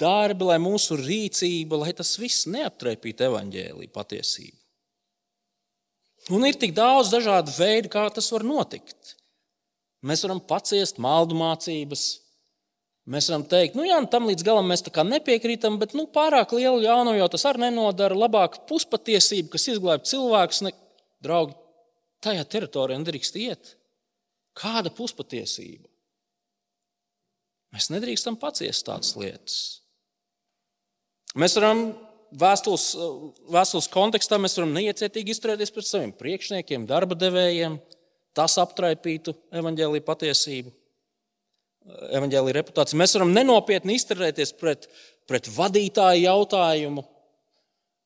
[0.00, 4.58] darbi, lai mūsu rīcība, lai tas viss neaptraipītu evaņģēlīju patiesību.
[6.36, 9.14] Un ir tik daudz dažādu veidu, kā tas var notikt.
[10.06, 12.06] Mēs varam paciest maldu mācības,
[13.06, 16.80] Mēs varam teikt, nu, jā, nu, tam līdz galam mēs nepiekrītam, bet nu, pārāk lielu
[16.82, 18.18] ļaunumu jau tas arī nenodara.
[18.18, 20.72] Labāk puspatiesība, kas izglābj cilvēkus, ne...
[21.22, 21.54] draugi,
[22.26, 23.76] tajā teritorijā nedrīkst iet.
[24.56, 25.88] Kāda puspatiesība?
[27.76, 29.56] Mēs nedrīkstam paciest tādas lietas.
[31.36, 31.90] Mēs varam
[32.40, 32.86] vēstules,
[33.52, 37.76] vēstules kontekstā neiecietīgi izturēties pret saviem priekšniekiem, darba devējiem.
[38.36, 40.72] Tas aptraipītu evaņģēlīju patiesību
[41.86, 42.98] evaņģēlīja reputāciju.
[43.00, 44.88] Mēs varam nenopietni izturēties pret,
[45.28, 47.04] pret vadītāju jautājumu.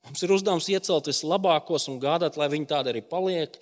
[0.07, 3.57] Mums ir uzdevums iecelt vislabākos un gādāt, lai viņi tādi arī paliek.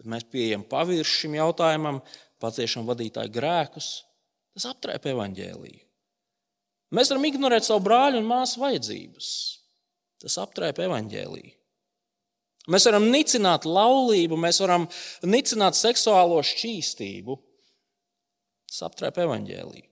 [0.00, 2.00] Bet mēs pieejam pavirši šim jautājumam,
[2.42, 3.90] paciešam vadītāju grēkus.
[4.56, 5.84] Tas aptrēp evaņģēlīju.
[6.96, 9.28] Mēs varam ignorēt savu brāļu un māsu vajadzības.
[10.20, 11.54] Tas aptrēp evaņģēlīju.
[12.70, 14.84] Mēs varam nicināt laulību, mēs varam
[15.26, 17.38] nicināt seksuālo šķīstību.
[18.70, 19.86] Tas aptrēp evaņģēlīju.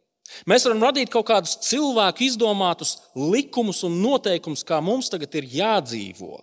[0.50, 6.42] Mēs varam radīt kaut kādus cilvēku izdomātus likumus un noteikumus, kā mums tagad ir jādzīvo.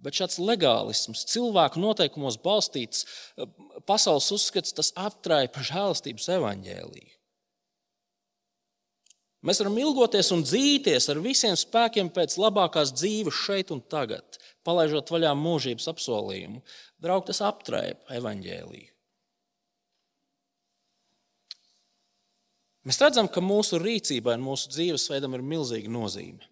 [0.00, 3.48] Bet šāds legālisms, cilvēku noteikumos balstīts eh,
[3.88, 7.16] pasaules uzskats, tas aptraipa žēlastības evaņģēlīju.
[9.40, 14.36] Mēs varam ilgoties un dzīties ar visiem spēkiem pēc labākās dzīves šeit un tagad,
[14.68, 16.60] palaižot vaļā mūžības apsolījumu.
[17.00, 18.90] Draugi, tas aptraipa evaņģēlīju.
[22.88, 26.49] Mēs redzam, ka mūsu rīcībai un mūsu dzīvesveidam ir milzīga nozīme.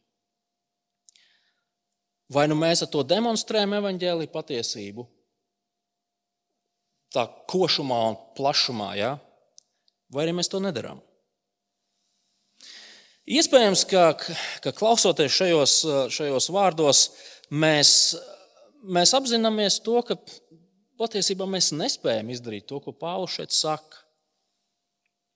[2.32, 5.06] Vai nu mēs ar to demonstrējam evaņģēlīju patiesību,
[7.14, 9.14] tā košumā un plašumā, ja?
[10.12, 11.00] vai arī mēs to nedarām?
[13.28, 14.02] Iespējams, ka,
[14.64, 15.72] ka klausoties šajos,
[16.16, 17.00] šajos vārdos,
[17.52, 17.90] mēs,
[18.84, 20.16] mēs apzināmies to, ka
[21.00, 24.04] patiesībā mēs nespējam izdarīt to, ko Pāvils šeit saka.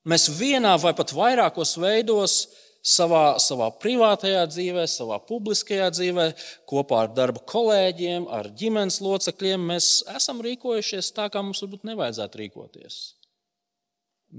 [0.09, 2.39] Mēs vienā vai pat vairākos veidos
[2.83, 6.27] savā, savā privātajā dzīvē, savā publiskajā dzīvē,
[6.69, 12.43] kopā ar darba kolēģiem, ar ģimenes locekļiem, mēs esam rīkojušies tā, kā mums varbūt nevajadzētu
[12.43, 12.99] rīkoties.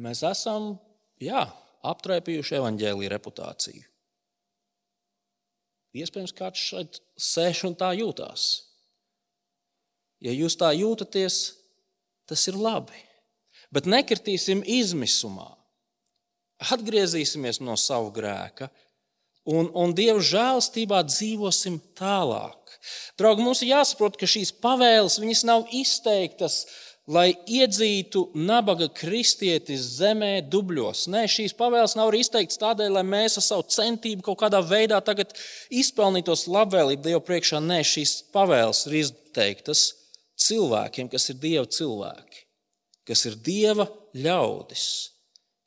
[0.04, 0.76] Mēs esam
[1.22, 1.46] jā,
[1.86, 3.88] aptraipījuši evaņģēlīju reputāciju.
[5.94, 8.46] Iespējams, kāds šeit sēž un tā jūtās.
[10.24, 11.42] Ja jūs tā jūtaties,
[12.26, 13.04] tas ir labi
[13.74, 15.50] bet nekritīsim izmisumā.
[16.72, 18.70] Atgriezīsimies no savu grēka
[19.50, 22.78] un, un Dieva žēlstībā dzīvosim tālāk.
[23.20, 26.64] Draugi, mums ir jāsaprot, ka šīs pavēles nav izteiktas,
[27.08, 31.08] lai iedzītu nabaga kristietis zemē, dubļos.
[31.12, 35.02] Nē, šīs pavēles nav izteiktas tādēļ, lai mēs ar savu centību kaut kādā veidā
[35.70, 37.60] izpelnītos labvēlību Dievu priekšā.
[37.60, 39.84] Nē, šīs pavēles ir izteiktas,
[40.40, 42.46] cilvēkiem, kas ir Dieva cilvēki,
[43.08, 45.13] kas ir Dieva ļaudis,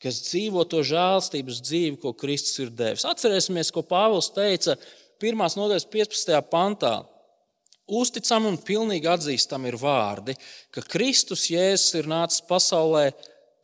[0.03, 3.07] kas dzīvo to žēlstības dzīvi, ko Kristus ir devis.
[3.09, 4.77] Atcerēsimies, ko Pāvils teica
[5.23, 5.45] 1.
[5.57, 6.41] nodaļas 15.
[6.51, 6.97] pantā.
[7.87, 10.35] Uzticam un pilnīgi atzīstam ir vārdi,
[10.75, 13.13] ka Kristus Jēzus ir nācis pasaulē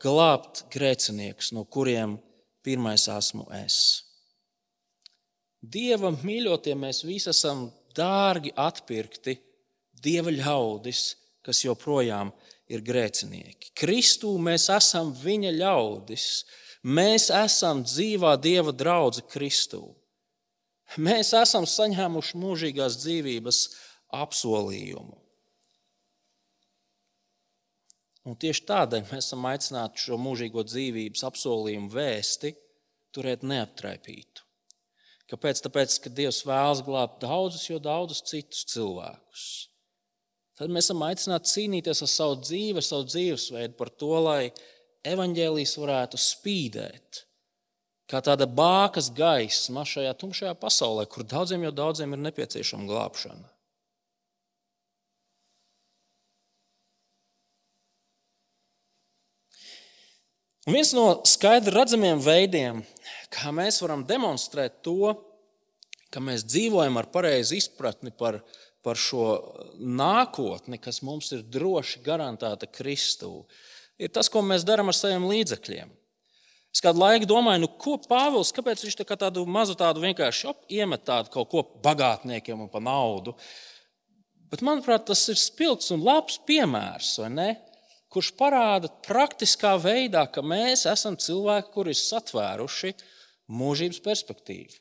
[0.03, 2.17] glābt grēciniekus, no kuriem
[2.63, 3.77] pirmais esmu es.
[5.63, 9.37] Dieva mīļotie, mēs visi esam dārgi atpirkti,
[10.03, 11.03] Dieva ļaudis,
[11.47, 12.33] kas joprojām
[12.73, 13.73] ir grēcinieki.
[13.79, 16.27] Kristū mēs esam viņa ļaudis.
[16.83, 19.85] Mēs esam dzīvā Dieva drauga Kristū.
[21.01, 23.61] Mēs esam saņēmuši mūžīgās dzīvības
[24.13, 25.17] apsolījumu.
[28.29, 32.53] Un tieši tādēļ mēs esam aicināti šo mūžīgo dzīvības apsolījumu vēsti
[33.15, 34.45] turēt neaptraipītu.
[35.33, 35.63] Kāpēc?
[35.65, 39.47] Tāpēc, ka Dievs vēlas glābt daudzus, jo daudzus citus cilvēkus.
[40.63, 44.43] Tad mēs esam aicināti cīnīties ar savu dzīvi, ar savu dzīvesveidu par to, lai
[45.11, 47.25] evaņģēlijas varētu spīdēt.
[48.07, 53.51] Kā tāda bākas gaisma šajā tumšajā pasaulē, kur daudziem jau daudziem ir nepieciešama glābšana.
[60.71, 62.85] Un viens no skaidri redzamiem veidiem,
[63.35, 65.17] kā mēs varam demonstrēt to,
[66.15, 68.45] ka mēs dzīvojam ar pareizu izpratni par,
[68.83, 69.27] par šo
[69.79, 73.45] nākotni, kas mums ir droši garantēta Kristū,
[74.03, 75.93] ir tas, ko mēs darām ar saviem līdzekļiem.
[76.73, 80.63] Es kādu laiku domāju, nu, ko Pāvils, kāpēc viņš tā tādu mazu tādu vienkārši op,
[80.73, 83.35] iemet tādu kaut ko bagātniekiem un pa naudu.
[84.53, 87.19] Bet, manuprāt, tas ir spilgts un labs piemērs,
[88.13, 92.95] kurš parāda praktiskā veidā, ka mēs esam cilvēki, kuri ir satvēruši
[93.53, 94.81] mūžības perspektīvu.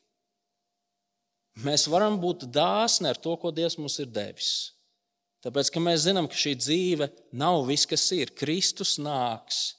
[1.60, 4.72] Mēs varam būt dāsni ar to, ko Dievs mums ir devis.
[5.44, 8.32] Tāpēc, ka mēs zinām, ka šī dzīve nav viss, kas ir.
[8.38, 9.74] Kristus nāks,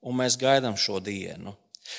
[0.00, 1.52] un mēs gaidām šo dienu.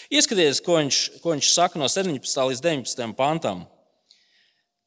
[0.09, 2.47] Ieskatieties, ko viņš, ko viņš saka no 17.
[2.49, 3.13] līdz 19.
[3.17, 3.65] pantam.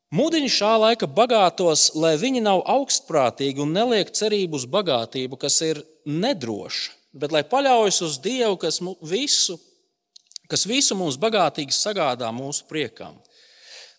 [0.09, 5.83] Mūdiņi šā laika bagātos, lai viņi nav augstprātīgi un neliek cerību uz bagātību, kas ir
[6.09, 9.59] nedroša, bet lai paļaujas uz Dievu, kas visu,
[10.49, 13.21] kas visu mums bagātīgi sagādā mūsu priekam.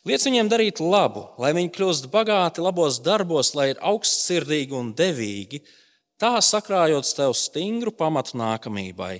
[0.09, 5.59] Liec viņiem darīt labu, lai viņi kļūst bagāti labos darbos, lai ir augstsirdīgi un devīgi,
[6.17, 9.19] tā sakrājot tev stingru pamatu nākamībai,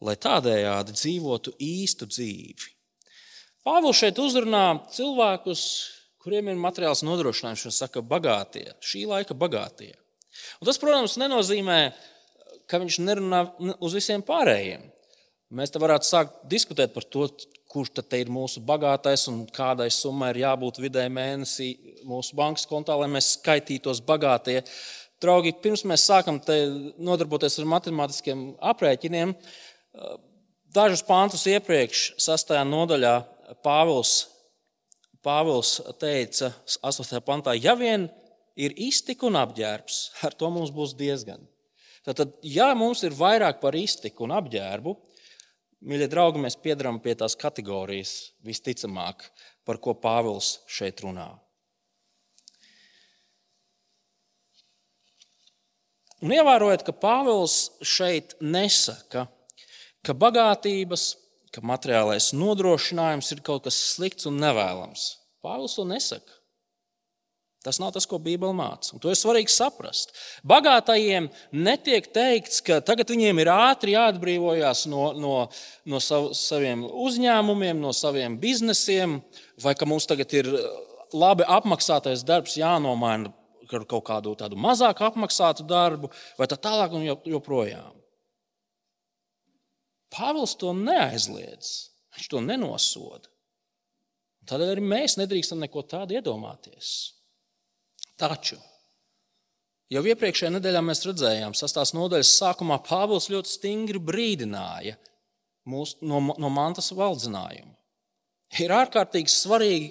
[0.00, 2.70] lai tādējādi dzīvotu īstu dzīvi.
[3.66, 4.64] Pāvils šeit uzrunā
[4.94, 5.66] cilvēkus,
[6.24, 9.92] kuriem ir materiāls nodrošinājums, un saka, bagātie, šī laika bagātie.
[10.62, 11.78] Un tas, protams, nenozīmē,
[12.72, 13.44] ka viņš nerunā
[13.84, 14.88] uz visiem pārējiem.
[15.52, 17.26] Mēs te varētu sākt diskutēt par to,
[17.72, 21.68] kurš tad ir mūsu bagātais un kādai summai ir jābūt vidēji mēnesī
[22.08, 24.62] mūsu bankas kontā, lai mēs skaitītos bagātie.
[25.20, 26.40] Draugi, pirms mēs sākam
[27.00, 29.36] nodarboties ar matemātiskiem aprēķiniem,
[30.72, 32.56] dažus pāntus iepriekš, 6.
[32.72, 33.14] nodaļā,
[33.62, 34.16] Pāvils
[35.22, 36.50] Pāvils teica
[36.82, 37.20] 8.
[37.22, 38.08] pantā, ja vien
[38.58, 41.44] ir iztika un apģērbs, ar to mums būs diezgan.
[42.02, 44.96] Tātad, ja mums ir vairāk par iztiku un apģērbu,
[45.86, 49.24] mīļie draugi, mēs piedarām pie tās kategorijas visticamāk,
[49.66, 51.28] par ko Pāvils šeit runā.
[56.22, 59.26] Un ievērojot, ka Pāvils šeit nesaka,
[60.06, 61.10] ka bagātības
[61.52, 65.04] ka materiālais nodrošinājums ir kaut kas slikts un nevēlams.
[65.44, 66.38] Pāvils to nesaka.
[67.62, 68.96] Tas nav tas, ko Bībele māca.
[68.98, 70.10] To ir svarīgi saprast.
[70.48, 75.36] Bagātajiem netiek teikts, ka tagad viņiem ir ātri jāatbrīvojas no, no,
[75.86, 79.20] no sav, saviem uzņēmumiem, no saviem biznesiem,
[79.62, 80.50] vai ka mums tagad ir
[81.14, 83.30] labi apmaksātais darbs jānomaina
[83.72, 87.94] ar kaut kādu tādu mazāk apmaksātu darbu, vai tā tālāk un joprojām.
[90.12, 91.70] Pāvils to neaizliedz,
[92.12, 93.30] viņš to nenosoda.
[94.50, 97.14] Tādēļ arī mēs nedrīkstam neko tādu iedomāties.
[98.22, 98.58] Taču
[99.92, 104.96] jau iepriekšējā nedēļā mēs redzējām, sastās nodaļas sākumā Pāvils ļoti stingri brīdināja
[105.68, 107.74] mūs no, no mantas valdzinājuma.
[108.60, 109.90] Ir ārkārtīgi svarīgi,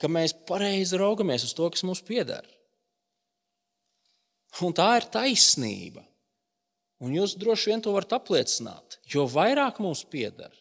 [0.00, 2.46] ka mēs pareizi raugamies uz to, kas mums pieder.
[4.62, 6.02] Un tā ir taisnība.
[7.02, 9.00] Un jūs droši vien to varat apliecināt.
[9.10, 10.52] Jo vairāk mums pieder,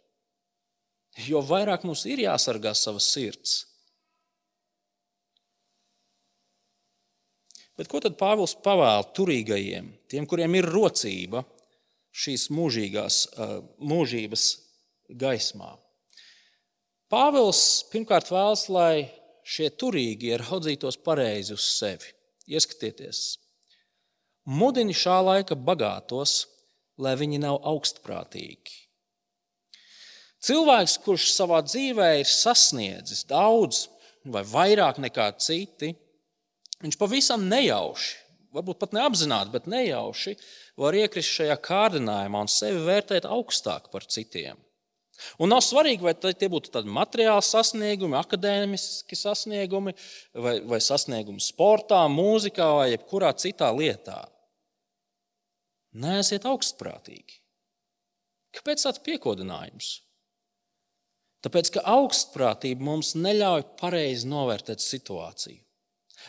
[1.28, 3.60] jo vairāk mums ir jāsargā savas sirds.
[7.80, 11.44] Bet ko tad Pāvils pavēl turīgajiem, tiem, kuriem ir rocība
[12.12, 13.22] šīs mūžīgās,
[13.80, 14.48] mūžības
[15.22, 15.72] gaismā?
[17.12, 17.62] Pāvils
[17.92, 19.08] pirmkārt vēlas, lai
[19.48, 22.12] šie turīgie raudzītos pareizi uz sevi.
[22.52, 23.38] Ieskatieties,
[24.48, 26.46] mudini šā laika bagātos,
[27.02, 28.78] lai viņi nav augstprātīgi.
[30.42, 33.86] Cilvēks, kurš savā dzīvē ir sasniedzis daudz
[34.26, 35.92] vai vairāk nekā citi,
[36.82, 38.18] viņš pavisam nejauši,
[38.56, 40.36] varbūt pat neapzināti, bet nejauši
[40.82, 44.60] var iekrist šajā kārdinājumā un sevi vērtēt augstāk par citiem.
[45.38, 49.94] Un nav svarīgi, vai tie būtu tādi materiāli sasniegumi, akadēmiski sasniegumi,
[50.34, 54.24] vai, vai sasniegumi sportā, mūzikā vai jebkurā citā lietā.
[56.02, 57.38] Nē, esiet augstprātīgi.
[58.56, 59.92] Kāpēc tāds piekodinājums?
[61.46, 65.62] Tāpēc, ka augstprātība mums neļauj pareizi novērtēt situāciju.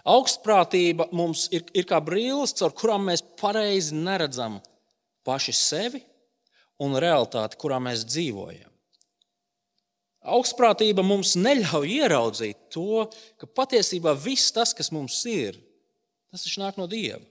[0.08, 4.60] Augstprātība mums ir, ir kā brīlis, caur kurām mēs pareizi neredzam
[5.26, 6.02] paši sevi
[6.82, 8.70] un realitāti, kurā mēs dzīvojam.
[10.22, 15.58] Augstprātība mums neļauj ieraudzīt to, ka patiesībā viss tas, kas mums ir,
[16.30, 17.24] tas taču nāk no Dieva.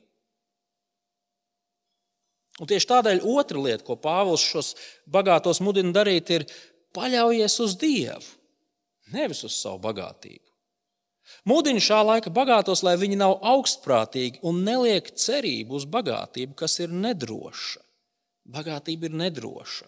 [2.59, 4.73] Un tieši tādēļ otra lieta, ko Pāvils šos
[5.09, 6.45] bagātos mudina darīt, ir
[6.93, 8.35] paļaujies uz Dievu,
[9.15, 10.50] nevis uz savu bagātību.
[11.47, 16.93] Mudina šā laika bagātos, lai viņi nav augstprātīgi un neliek cerību uz bagātību, kas ir
[16.93, 17.81] nedroša.
[18.51, 19.87] Bagātība ir nedroša.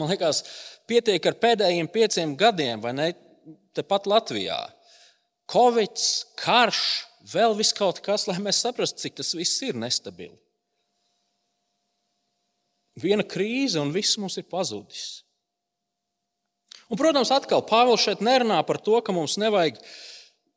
[0.00, 0.40] Man liekas,
[0.88, 3.10] pietiek ar pēdējiem pieciem gadiem, vai ne?
[3.76, 4.56] Tepat Latvijā.
[5.52, 6.00] Covid,
[6.40, 6.80] karš,
[7.32, 10.36] vēl viss kaut kas, lai mēs saprastu, cik tas viss ir nestabili.
[13.00, 15.22] Viena krīze un viss mums ir pazudis.
[16.92, 19.78] Un, protams, atkal Pāvils šeit nerunā par to, ka mums nevajag,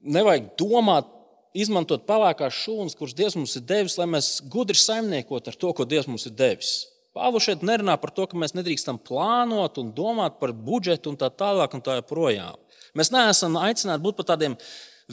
[0.06, 1.10] nevajag domāt,
[1.56, 5.88] izmantot pelēkās šūnas, kuras Dievs mums ir devis, lai mēs gudri saimniekot ar to, ko
[5.88, 6.74] Dievs mums ir devis.
[7.16, 11.30] Pāvils šeit nerunā par to, ka mēs nedrīkstam plānot un domāt par budžetu un tā
[11.32, 12.60] tālāk un tā joprojām.
[12.96, 14.58] Mēs neesam aicināti būt par tādiem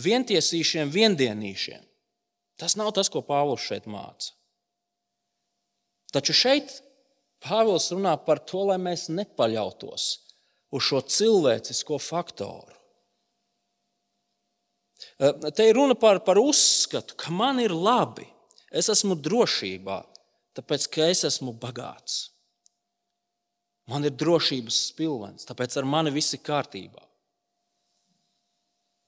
[0.03, 1.83] vientiesīšiem, viendienīšiem.
[2.59, 4.35] Tas nav tas, ko Pāvils šeit māca.
[6.13, 6.75] Taču šeit
[7.43, 10.11] Pāvils runā par to, lai mēs nepaļautos
[10.73, 12.82] uz šo cilvēcisko faktoru.
[15.19, 18.27] Te ir runa par, par uzskatu, ka man ir labi,
[18.73, 20.01] es esmu drošībā,
[20.59, 22.33] tāpēc ka es esmu bagāts.
[23.91, 27.03] Man ir drošības spilvens, tāpēc ar mani viss ir kārtībā.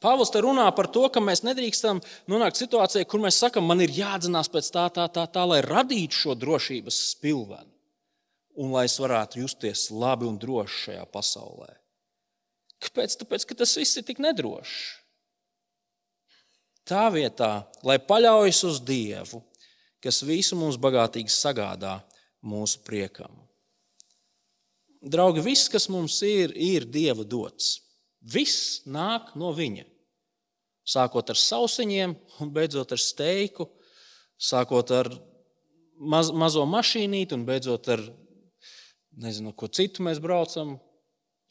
[0.05, 3.95] Pāvils te runā par to, ka mēs nedrīkstam nonākt situācijā, kur mēs sakām, man ir
[3.95, 7.73] jādzinās pēc tā, tā, tā, tā, lai radītu šo drošības spilvenu
[8.61, 11.71] un lai es varētu justies labi un droši šajā pasaulē.
[12.85, 13.17] Kāpēc?
[13.23, 14.77] Tāpēc, ka tas viss ir tik nedrošs.
[16.85, 19.41] Tā vietā, lai paļaujas uz Dievu,
[20.05, 21.97] kas visu mums bagātīgi sagādā
[22.45, 23.33] mūsu priekam.
[25.05, 27.79] Draugi, viss, kas mums ir, ir Dieva dots.
[28.21, 29.85] Viss nāk no Viņa.
[30.85, 32.13] Sākot ar sausiņiem,
[32.45, 33.67] un beidzot ar steiku,
[34.37, 35.09] sākot ar
[35.97, 38.03] maz, mazo mašīnīti, un beidzot ar
[39.21, 40.77] nezinu, ko citu mēs braucam,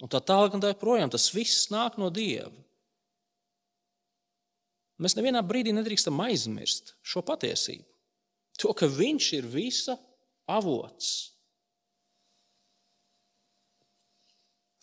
[0.02, 1.10] un tā tālāk un tā joprojām.
[1.14, 2.54] Tas viss nāk no Dieva.
[5.04, 7.86] Mēs nevienā brīdī nedrīkstam aizmirst šo patiesību.
[8.62, 9.98] To, ka Viņš ir visa
[10.48, 11.34] avots.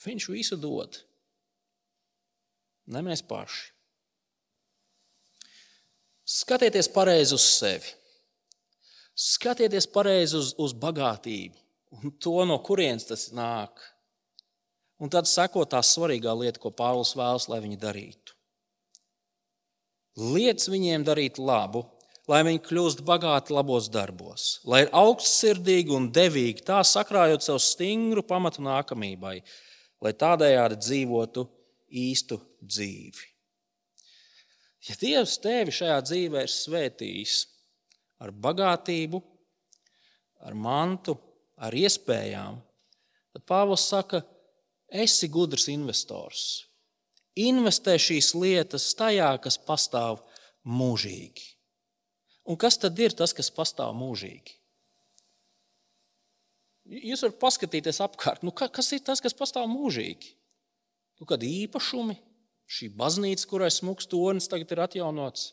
[0.05, 0.99] Viņš visu dod.
[2.91, 3.71] Ne mēs paši.
[6.31, 7.97] Skatieties pareizi uz sevi.
[9.21, 11.59] Skatieties pareizi uz, uz bagātību
[11.91, 13.83] un to, no kurienes tas nāk.
[15.01, 18.37] Un tad seko tā svarīgā lieta, ko Pāvils vēlas, lai viņi darītu.
[20.19, 21.85] Liec viņiem darīt labu,
[22.31, 28.23] lai viņi kļūst bagāti labos darbos, lai ir augstsirdīgi un devīgi, tā sakrājot sev stingru
[28.27, 29.41] pamatu nākamībai,
[30.01, 31.47] lai tādējādi dzīvotu
[31.91, 33.27] īstu dzīvi.
[34.89, 37.41] Ja Dievs tevi šajā dzīvē ir svētījis
[38.25, 39.21] ar bagātību,
[40.41, 41.17] ar mantu,
[41.61, 42.57] ar iespējām,
[43.35, 44.23] tad Pāvils saka,
[44.91, 46.70] esi gudrs investors.
[47.39, 50.19] Investē šīs lietas tajā, kas pastāv
[50.67, 51.45] mūžīgi.
[52.51, 54.57] Un kas tad ir tas, kas pastāv mūžīgi?
[56.91, 60.33] Jūs varat paskatīties apkārt, nu, kas ir tas, kas pastāv mūžīgi?
[61.21, 62.17] Nu, kad īpašumi,
[62.71, 65.53] šī baznīca, kurai smūgs tornis tagad ir atjaunots,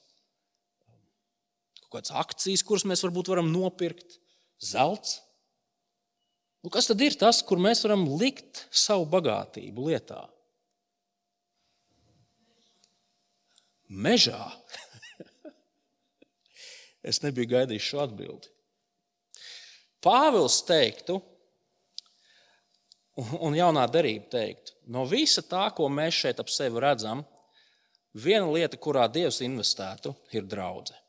[1.84, 4.18] kaut kādas akcijas, kuras mēs varbūt varam nopirkt,
[4.64, 5.20] zelts.
[6.64, 10.24] Nu, kas tad ir tas, kur mēs varam likt savu bagātību lietā?
[13.88, 14.42] Mežā.
[17.10, 18.52] es nebiju gaidījis šo atbildi.
[20.04, 21.18] Pāvils teiktu,
[23.18, 27.24] un jaunā darība teiktu, no visa tā, ko mēs šeit ap sevi redzam,
[28.14, 31.00] viena lieta, kurā Dievs investētu, ir draudzene.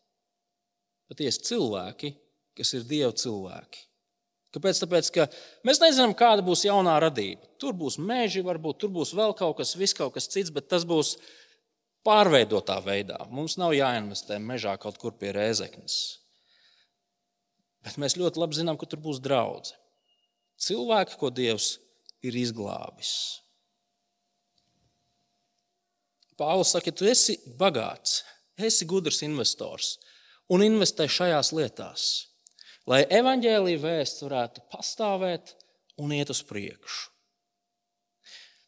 [1.08, 2.10] patiesi cilvēki,
[2.56, 3.84] kas ir Dieva cilvēki.
[4.52, 4.80] Kāpēc?
[4.82, 5.26] Tāpēc, ka
[5.64, 7.44] mēs nezinām, kāda būs jaunā radība.
[7.60, 10.86] Tur būs meži, varbūt tur būs vēl kaut kas, viss kaut kas cits, bet tas
[10.88, 11.16] būs
[12.09, 13.18] pārveidotā veidā.
[13.28, 15.98] Mums nav jāinvestē mežā kaut kur pie rēzeknes.
[17.84, 19.76] Bet mēs ļoti labi zinām, ka tur būs draugi.
[20.59, 21.76] Cilvēki, ko Dievs
[22.24, 23.12] ir izglābis.
[26.38, 28.22] Pāvils saka, ka tu esi bagāts,
[28.56, 29.98] esi gudrs investors
[30.48, 32.09] un investē šajās lietās
[32.88, 35.54] lai evaņģēlīja vēsts varētu pastāvēt
[36.00, 37.11] un iet uz priekšu.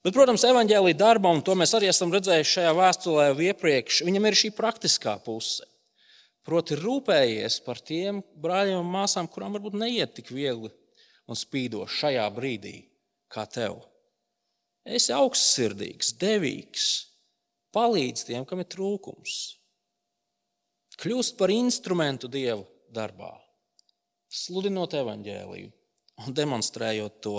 [0.01, 4.29] Bet, protams, evaņģēlīja darbam, un to mēs arī esam redzējuši šajā vēstulē jau iepriekš, viņam
[4.31, 5.67] ir šī praktiskā puse.
[6.49, 10.71] Proti, rūpējies par tiem brāļiem un māsām, kurām varbūt neiet tik viegli
[11.29, 12.75] un spīdoši šajā brīdī,
[13.29, 13.83] kā tev.
[14.89, 16.89] Esi augstsirdīgs, devīgs,
[17.77, 19.37] palīdz tiem, kam ir trūkums.
[21.01, 23.35] Kļūst par instrumentu Dieva darbā
[24.31, 25.71] sludinot evaņģēliju
[26.25, 27.37] un demonstrējot to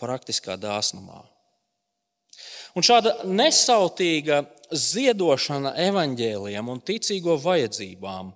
[0.00, 1.20] praktiskā dāsnumā.
[2.76, 8.34] Un šāda nesautīga ziedošana evaņģēlijam un ticīgo vajadzībām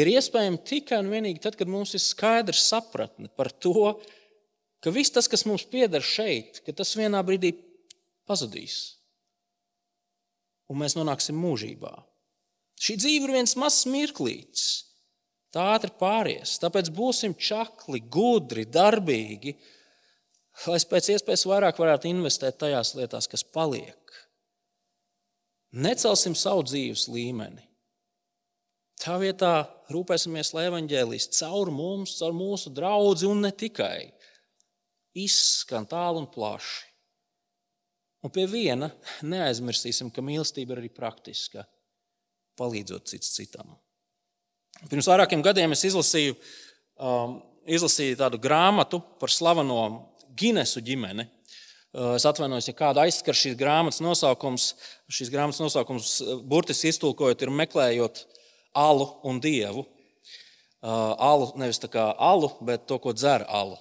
[0.00, 3.94] ir iespējama tikai un vienīgi tad, kad mums ir skaidra sapratne par to,
[4.82, 7.52] ka viss tas, kas mums pieder šeit, ka tas vienā brīdī
[8.26, 8.98] pazudīs.
[10.70, 11.92] Un mēs nonāksim mūžībā.
[12.80, 14.68] Šī dzīve ir viens mazs mirklītis,
[15.50, 16.54] Tā ātri pāries.
[16.62, 19.56] Tāpēc būsim čakli, gudri, darbīgi,
[20.68, 23.96] lai pēc iespējas vairāk varētu investēt tajās lietās, kas paliek.
[25.70, 27.62] Necelsim savu dzīves līmeni.
[29.00, 34.10] Tā vietā rūpēsimies, lai evaņģēlīs caur mums, caur mūsu draugu un ne tikai
[35.16, 36.90] izskan tālu un plaši.
[38.20, 38.90] Un pie viena
[39.24, 41.64] neaizmirsīsim, ka mīlestība ir arī praktiska,
[42.60, 43.72] palīdzot cits citam.
[44.90, 46.36] Pirms vairākiem gadiem es izlasīju,
[47.00, 49.80] um, izlasīju tādu grāmatu par slaveno
[50.40, 51.26] Ginesu ģimeni.
[51.90, 54.72] Uh, es atvainojos, ja kāda aizskar šīs grāmatas nosaukums.
[55.10, 58.24] Šīs grāmatas nosaukums, uh, burtiski iztulkojot, ir meklējot
[58.78, 59.84] alu un dievu.
[60.80, 63.76] Uh, alu nevis tā kā alu, bet to, ko dzer alu.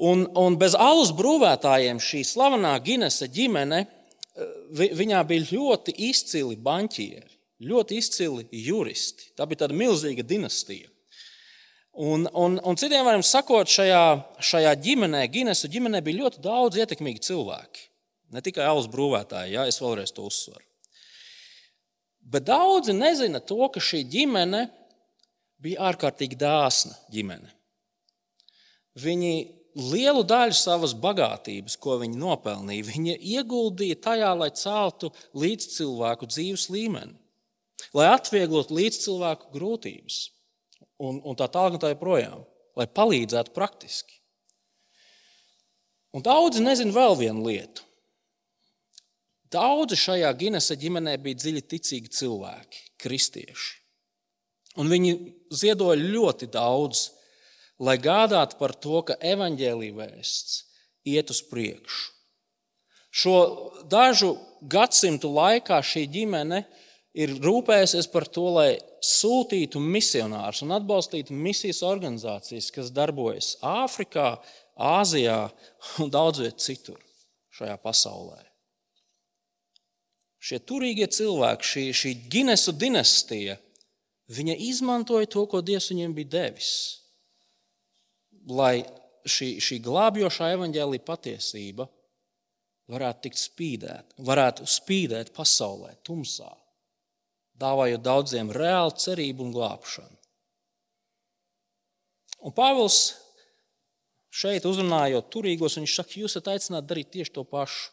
[0.00, 3.84] Un, un bez alus brūvētājiem šī slavenā Ginesa ģimene,
[4.72, 7.28] viņā bija ļoti izcili banķieri
[7.60, 9.30] ļoti izcili juristi.
[9.36, 10.88] Tā bija tāda milzīga dinastija.
[12.00, 14.04] Un, un, un citiem vārdiem sakot, šajā,
[14.40, 17.86] šajā ģimenē, Ginesu ģimenē bija ļoti daudz ietekmīgi cilvēki.
[18.32, 20.64] Ne tikai alus brūvētāji, ja es vēlreiz to uzsveru.
[22.30, 24.66] Bet daudzi nezina to, ka šī ģimene
[25.60, 27.50] bija ārkārtīgi dāsna ģimene.
[29.00, 29.34] Viņi
[29.90, 36.70] lielu daļu savas bagātības, ko viņi nopelnīja, viņi ieguldīja tajā, lai celtu līdz cilvēku dzīves
[36.72, 37.18] līmeni
[37.96, 40.20] lai atvieglotu līdzcilvēku grūtības
[41.00, 42.42] un, un tā tālāk, un tā joprojām,
[42.78, 44.18] lai palīdzētu praktiski.
[46.16, 47.86] Un daudzi nezina vēl vienu lietu.
[49.50, 53.70] Daudzi šajā Ginesa ģimenē bija dziļi ticīgi cilvēki, kristieši.
[54.78, 55.14] Un viņi
[55.50, 57.08] ziedoja ļoti daudz,
[57.82, 60.60] lai gādātu par to, ka evaņģēlīja vēsts
[61.10, 62.12] iet uz priekšu.
[63.10, 63.36] Šo
[63.90, 66.62] dažu gadsimtu laikā šī ģimene
[67.16, 68.70] ir rūpējusies par to, lai
[69.04, 74.34] sūtītu misionārus un atbalstītu misijas organizācijas, kas darbojas Āfrikā,
[74.80, 75.42] Āzijā
[76.00, 77.00] un daudz vietā citur
[77.56, 78.38] šajā pasaulē.
[80.40, 83.58] Šie turīgie cilvēki, šī, šī Ginesu dinastija,
[84.32, 86.70] viņa izmantoja to, ko Dievs viņiem bija devis,
[88.48, 88.78] lai
[89.28, 91.84] šī, šī glābjošā evaņģēlīja patiesība
[92.90, 96.48] varētu tikt spīdēta, varētu spīdēt pasaulē, tumsā
[97.60, 100.16] dāvājot daudziem reālu cerību un glābšanu.
[102.40, 103.00] Un Pāvils
[104.32, 107.90] šeit uzrunājot turīgos, viņš saka, jūs esat aicināti darīt tieši to pašu.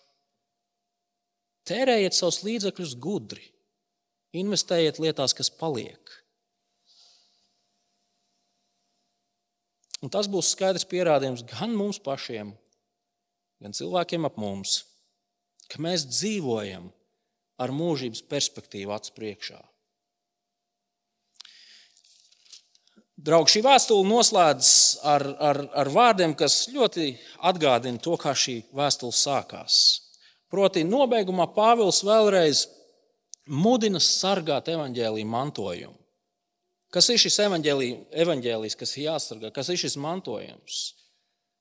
[1.67, 3.43] Tērējiet savus līdzekļus gudri,
[4.39, 6.13] investējiet lietās, kas paliek.
[9.99, 12.53] Un tas būs skaidrs pierādījums gan mums pašiem,
[13.59, 14.83] gan cilvēkiem ap mums,
[15.67, 16.91] ka mēs dzīvojam
[17.57, 19.59] ar mūžības perspektīvu acu priekšā.
[23.17, 27.15] Draugi, šī vēstule noslēdzas ar, ar, ar vārdiem, kas ļoti
[27.49, 29.77] atgādina to, kā šī vēstule sākās.
[30.53, 32.67] Proti, nobeigumā Pāvils vēlreiz
[33.49, 35.97] mudina sargāt evaņģēlīju mantojumu.
[36.93, 40.77] Kas ir šis evaņģēlijs, kas ir jāsargā, kas ir šis mantojums?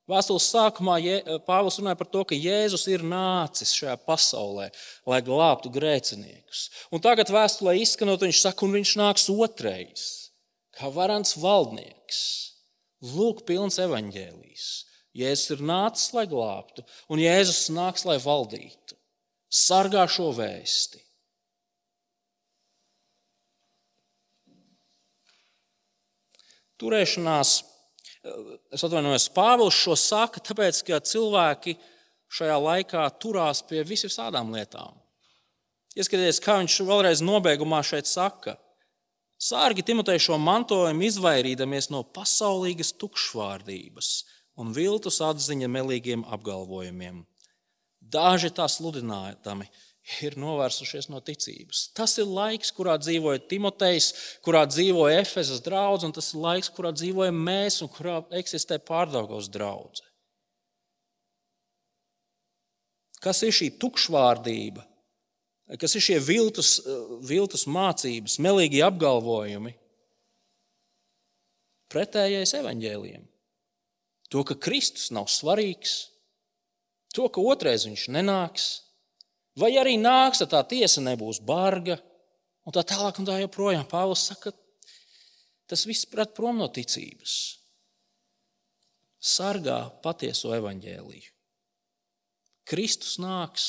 [0.07, 1.01] Vēstules sākumā
[1.49, 4.69] Pāvils runāja par to, ka Jēzus ir nācis šajā pasaulē,
[5.11, 6.69] lai glābtu grēciniekus.
[6.95, 10.05] Un tagad vēstulē izskanot, viņš saka, un viņš nāks otrais,
[10.79, 12.21] kā varants valdnieks,
[13.17, 14.69] lūk, pilns evaņģēlijs.
[15.17, 18.95] Jēzus ir nācis, lai glābtu, un Jēzus nāks, lai valdītu.
[19.51, 21.03] Sargā šo vēsti.
[26.77, 27.63] Turēšanās,
[28.75, 31.77] es atvainojos, Pāvils šo saka, tāpēc, ka cilvēki
[32.33, 34.97] šajā laikā turās pie visām lietām.
[35.97, 38.59] Ieskatieties, kā viņš vēlreiz nobeigumā šeit saka.
[39.41, 44.11] Sārgi Timotei šo mantojumu izvairīdamies no pasaulīgas tukšvārdības
[44.61, 47.23] un viltus atziņa melīgiem apgalvojumiem.
[48.01, 49.69] Daži tā sludinājumi
[50.23, 51.89] ir novērsušies no ticības.
[51.97, 54.13] Tas ir laiks, kurā dzīvoja Timotejs,
[54.47, 59.51] kurā dzīvoja Efezas draugs, un tas ir laiks, kurā dzīvojam mēs un kurā eksistē pārdaugos
[59.53, 60.05] draugs.
[63.23, 64.85] Kas ir šī tukšvārdība?
[65.81, 66.77] Kas ir šie viltus,
[67.27, 69.75] viltus mācības, melīgi apgalvojumi?
[71.91, 73.25] Pretējais evaņģēliem.
[74.31, 75.97] To, ka Kristus nav svarīgs,
[77.15, 78.86] to, ka otrais viņš nenāks,
[79.61, 81.99] vai arī nāks, tad tā tiesa nebūs barga,
[82.67, 83.87] un tā tālāk un tā joprojām.
[83.89, 84.53] Pāvils saka,
[85.71, 87.37] tas viss pret prom no ticības.
[89.27, 91.33] Sargā patieso evaņģēliju.
[92.67, 93.67] Kristus nāks,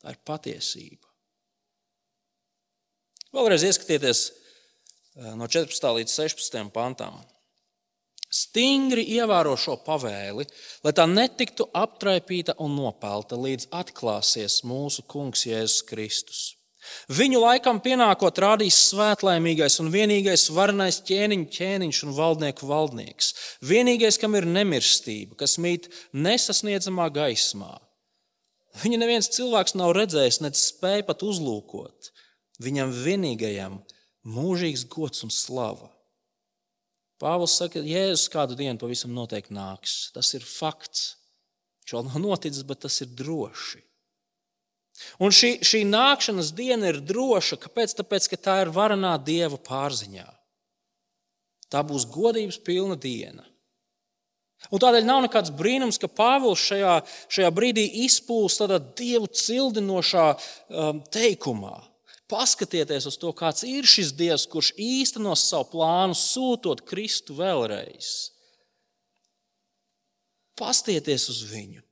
[0.00, 1.06] tā ir patiesība.
[3.36, 5.88] Vēlreiz ieskatieties eh, no 14.
[5.98, 6.60] līdz 16.
[6.72, 7.18] pantam.
[8.32, 10.44] Stingri ievēro šo pavēli,
[10.82, 16.40] lai tā netiktu aptraipīta un nopelta, līdz atklāsies mūsu Kungs Jēzus Kristus.
[17.10, 23.32] Viņu laikam pienākot rādīs svētlaimīgais un vienīgais varenais ķēniņš, ķēniņš un valdnieku valdnieks.
[23.66, 27.74] Vienīgais, kam ir nemirstība, kas mīt nesasniedzamā gaismā.
[28.82, 32.10] Viņu neviens cilvēks nav redzējis, ne spēj pat uzlūkot.
[32.62, 33.80] Viņam vienīgajam
[34.26, 35.95] mūžīgs gods un slava.
[37.22, 40.10] Pāvils saka, ka Jēzus kādu dienu pavisam noteikti nāks.
[40.12, 41.14] Tas ir fakts.
[41.84, 43.80] Viņš vēl nav noticis, bet tas ir droši.
[45.22, 47.58] Un šī, šī nākšanas diena ir droša.
[47.62, 47.96] Kāpēc?
[48.00, 50.26] Tāpēc, ka tā ir varenā dieva pārziņā.
[51.72, 53.44] Tā būs godības pilna diena.
[54.72, 56.94] Un tādēļ nav nekāds brīnums, ka Pāvils šajā,
[57.32, 61.76] šajā brīdī izpūst tādā dievu cildinošā um, teikumā.
[62.30, 68.32] Paskatieties uz to, kāds ir šis Dievs, kurš īstenos savu plānu, sūtot Kristu vēlreiz.
[70.58, 71.84] Pastieties uz viņu.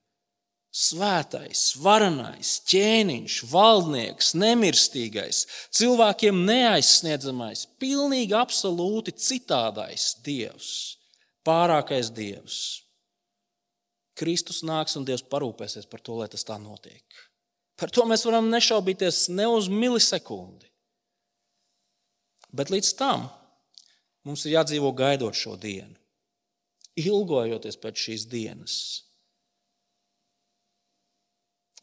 [0.75, 5.45] Svētais, varenais, ķēniņš, valdnieks, nemirstīgais,
[5.79, 10.73] cilvēkiem neaizsniedzamais, pilnīgi absolūti citādais Dievs,
[11.47, 12.59] pārākais Dievs.
[14.19, 17.24] Kristus nāks un Dievs parūpēsies par to, lai tas tā notiek.
[17.81, 20.69] Par to mēs varam nešaubīties ne uz milisekundi.
[22.55, 23.27] Bet līdz tam
[24.25, 25.97] mums ir jādzīvo gaidot šo dienu,
[27.01, 28.77] ilgojoties pēc šīs dienas.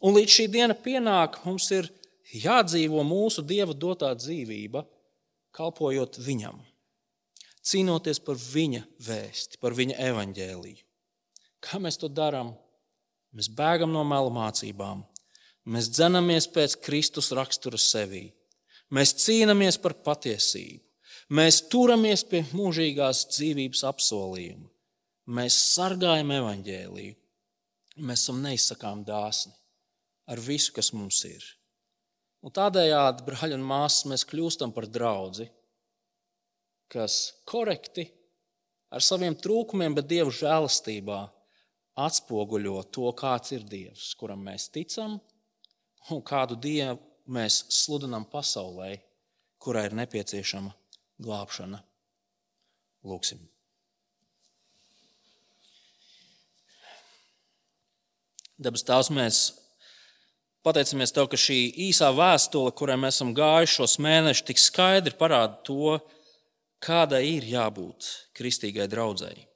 [0.02, 1.92] Un līdz šī diena pienāk, mums ir
[2.34, 4.82] jādzīvo mūsu Dieva dotā dzīvība,
[5.54, 6.58] kalpojot Viņam,
[7.62, 10.82] cīnoties par Viņa vēsti, par Viņa evaņģēliju.
[11.62, 12.56] Kā mēs to darām?
[13.36, 15.04] Mēs bēgam no melu mācībām,
[15.72, 18.26] Mēs dzenamies pēc Kristus rakstura sevī.
[18.91, 20.84] Mēs cīnāmies par patiesību.
[21.32, 24.67] Mēs turamies pie mūžīgās dzīvības apsolījuma.
[25.32, 27.15] Mēs sargājam evaņģēliju.
[28.03, 29.53] Mēs esam neizsakām dāsni
[30.32, 31.45] ar visu, kas mums ir.
[32.41, 35.45] Un tādējādi, brāļi un māsas, mēs kļūstam par draugu,
[36.91, 37.17] kas
[37.47, 38.09] korekti
[38.91, 41.22] ar saviem trūkumiem, bet Dieva žēlastībā
[42.01, 45.19] atspoguļo to, kāds ir Dievs, kuram mēs ticam
[46.10, 46.97] un kādu dievu
[47.32, 48.95] mēs sludinām pasaulē,
[49.62, 50.74] kurai ir nepieciešama
[51.22, 51.82] glābšana.
[53.06, 53.41] Lūksim!
[58.62, 59.38] Dabas Tēvs, mēs
[60.66, 61.58] pateicamies Tev, ka šī
[61.89, 65.95] īsā vēstule, kurai mēs esam gājuši šos mēnešus, tik skaidri parāda to,
[66.82, 69.47] kādai ir jābūt kristīgai draudzēji,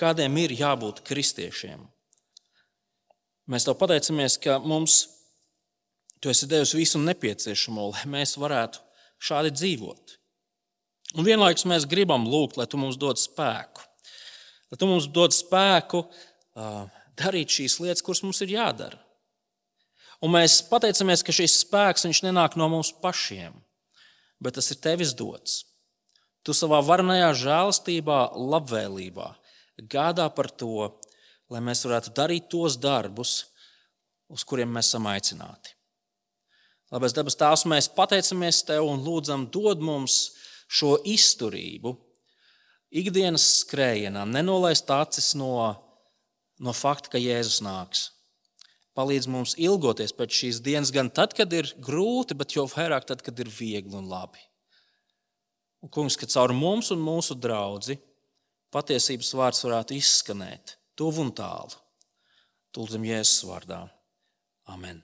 [0.00, 1.84] kādiem ir jābūt kristiešiem.
[3.52, 5.02] Mēs Tev pateicamies, ka mums
[6.22, 8.78] Tu esi devis visu nepieciešamo, lai mēs varētu
[9.22, 10.18] šādi dzīvot.
[11.18, 13.82] Un vienlaikus mēs gribam lūgt, lai tu mums dod spēku.
[14.70, 16.04] Lai tu mums dod spēku
[17.18, 19.00] darīt šīs lietas, kuras mums ir jādara.
[20.22, 23.52] Un mēs pateicamies, ka šis spēks nenāk no mums pašiem,
[24.38, 25.64] bet tas ir tevis dots.
[26.46, 29.28] Tu savā varenajā žēlastībā, labvēlībā
[29.90, 30.90] gādā par to,
[31.50, 33.46] lai mēs varētu darīt tos darbus,
[34.30, 35.74] uz kuriem mēs esam aicināti.
[36.92, 40.34] Labais dabas tēvs, mēs pateicamies Tev un lūdzam, dod mums
[40.72, 41.94] šo izturību,
[42.92, 45.54] ikdienas skrējienā, nenolaist acis no,
[46.60, 48.10] no fakta, ka Jēzus nāks.
[48.92, 53.24] Palīdz mums ilgoties pēc šīs dienas, gan tad, kad ir grūti, bet jau vairāk tad,
[53.24, 54.42] kad ir viegli un labi.
[55.80, 57.96] Un, kungs, ka caur mums un mūsu draugu
[58.72, 61.80] patiesības vārds varētu izskanēt tuvu un tālu.
[62.72, 63.80] Tūlzim Jēzus vārdā.
[64.72, 65.00] Amen.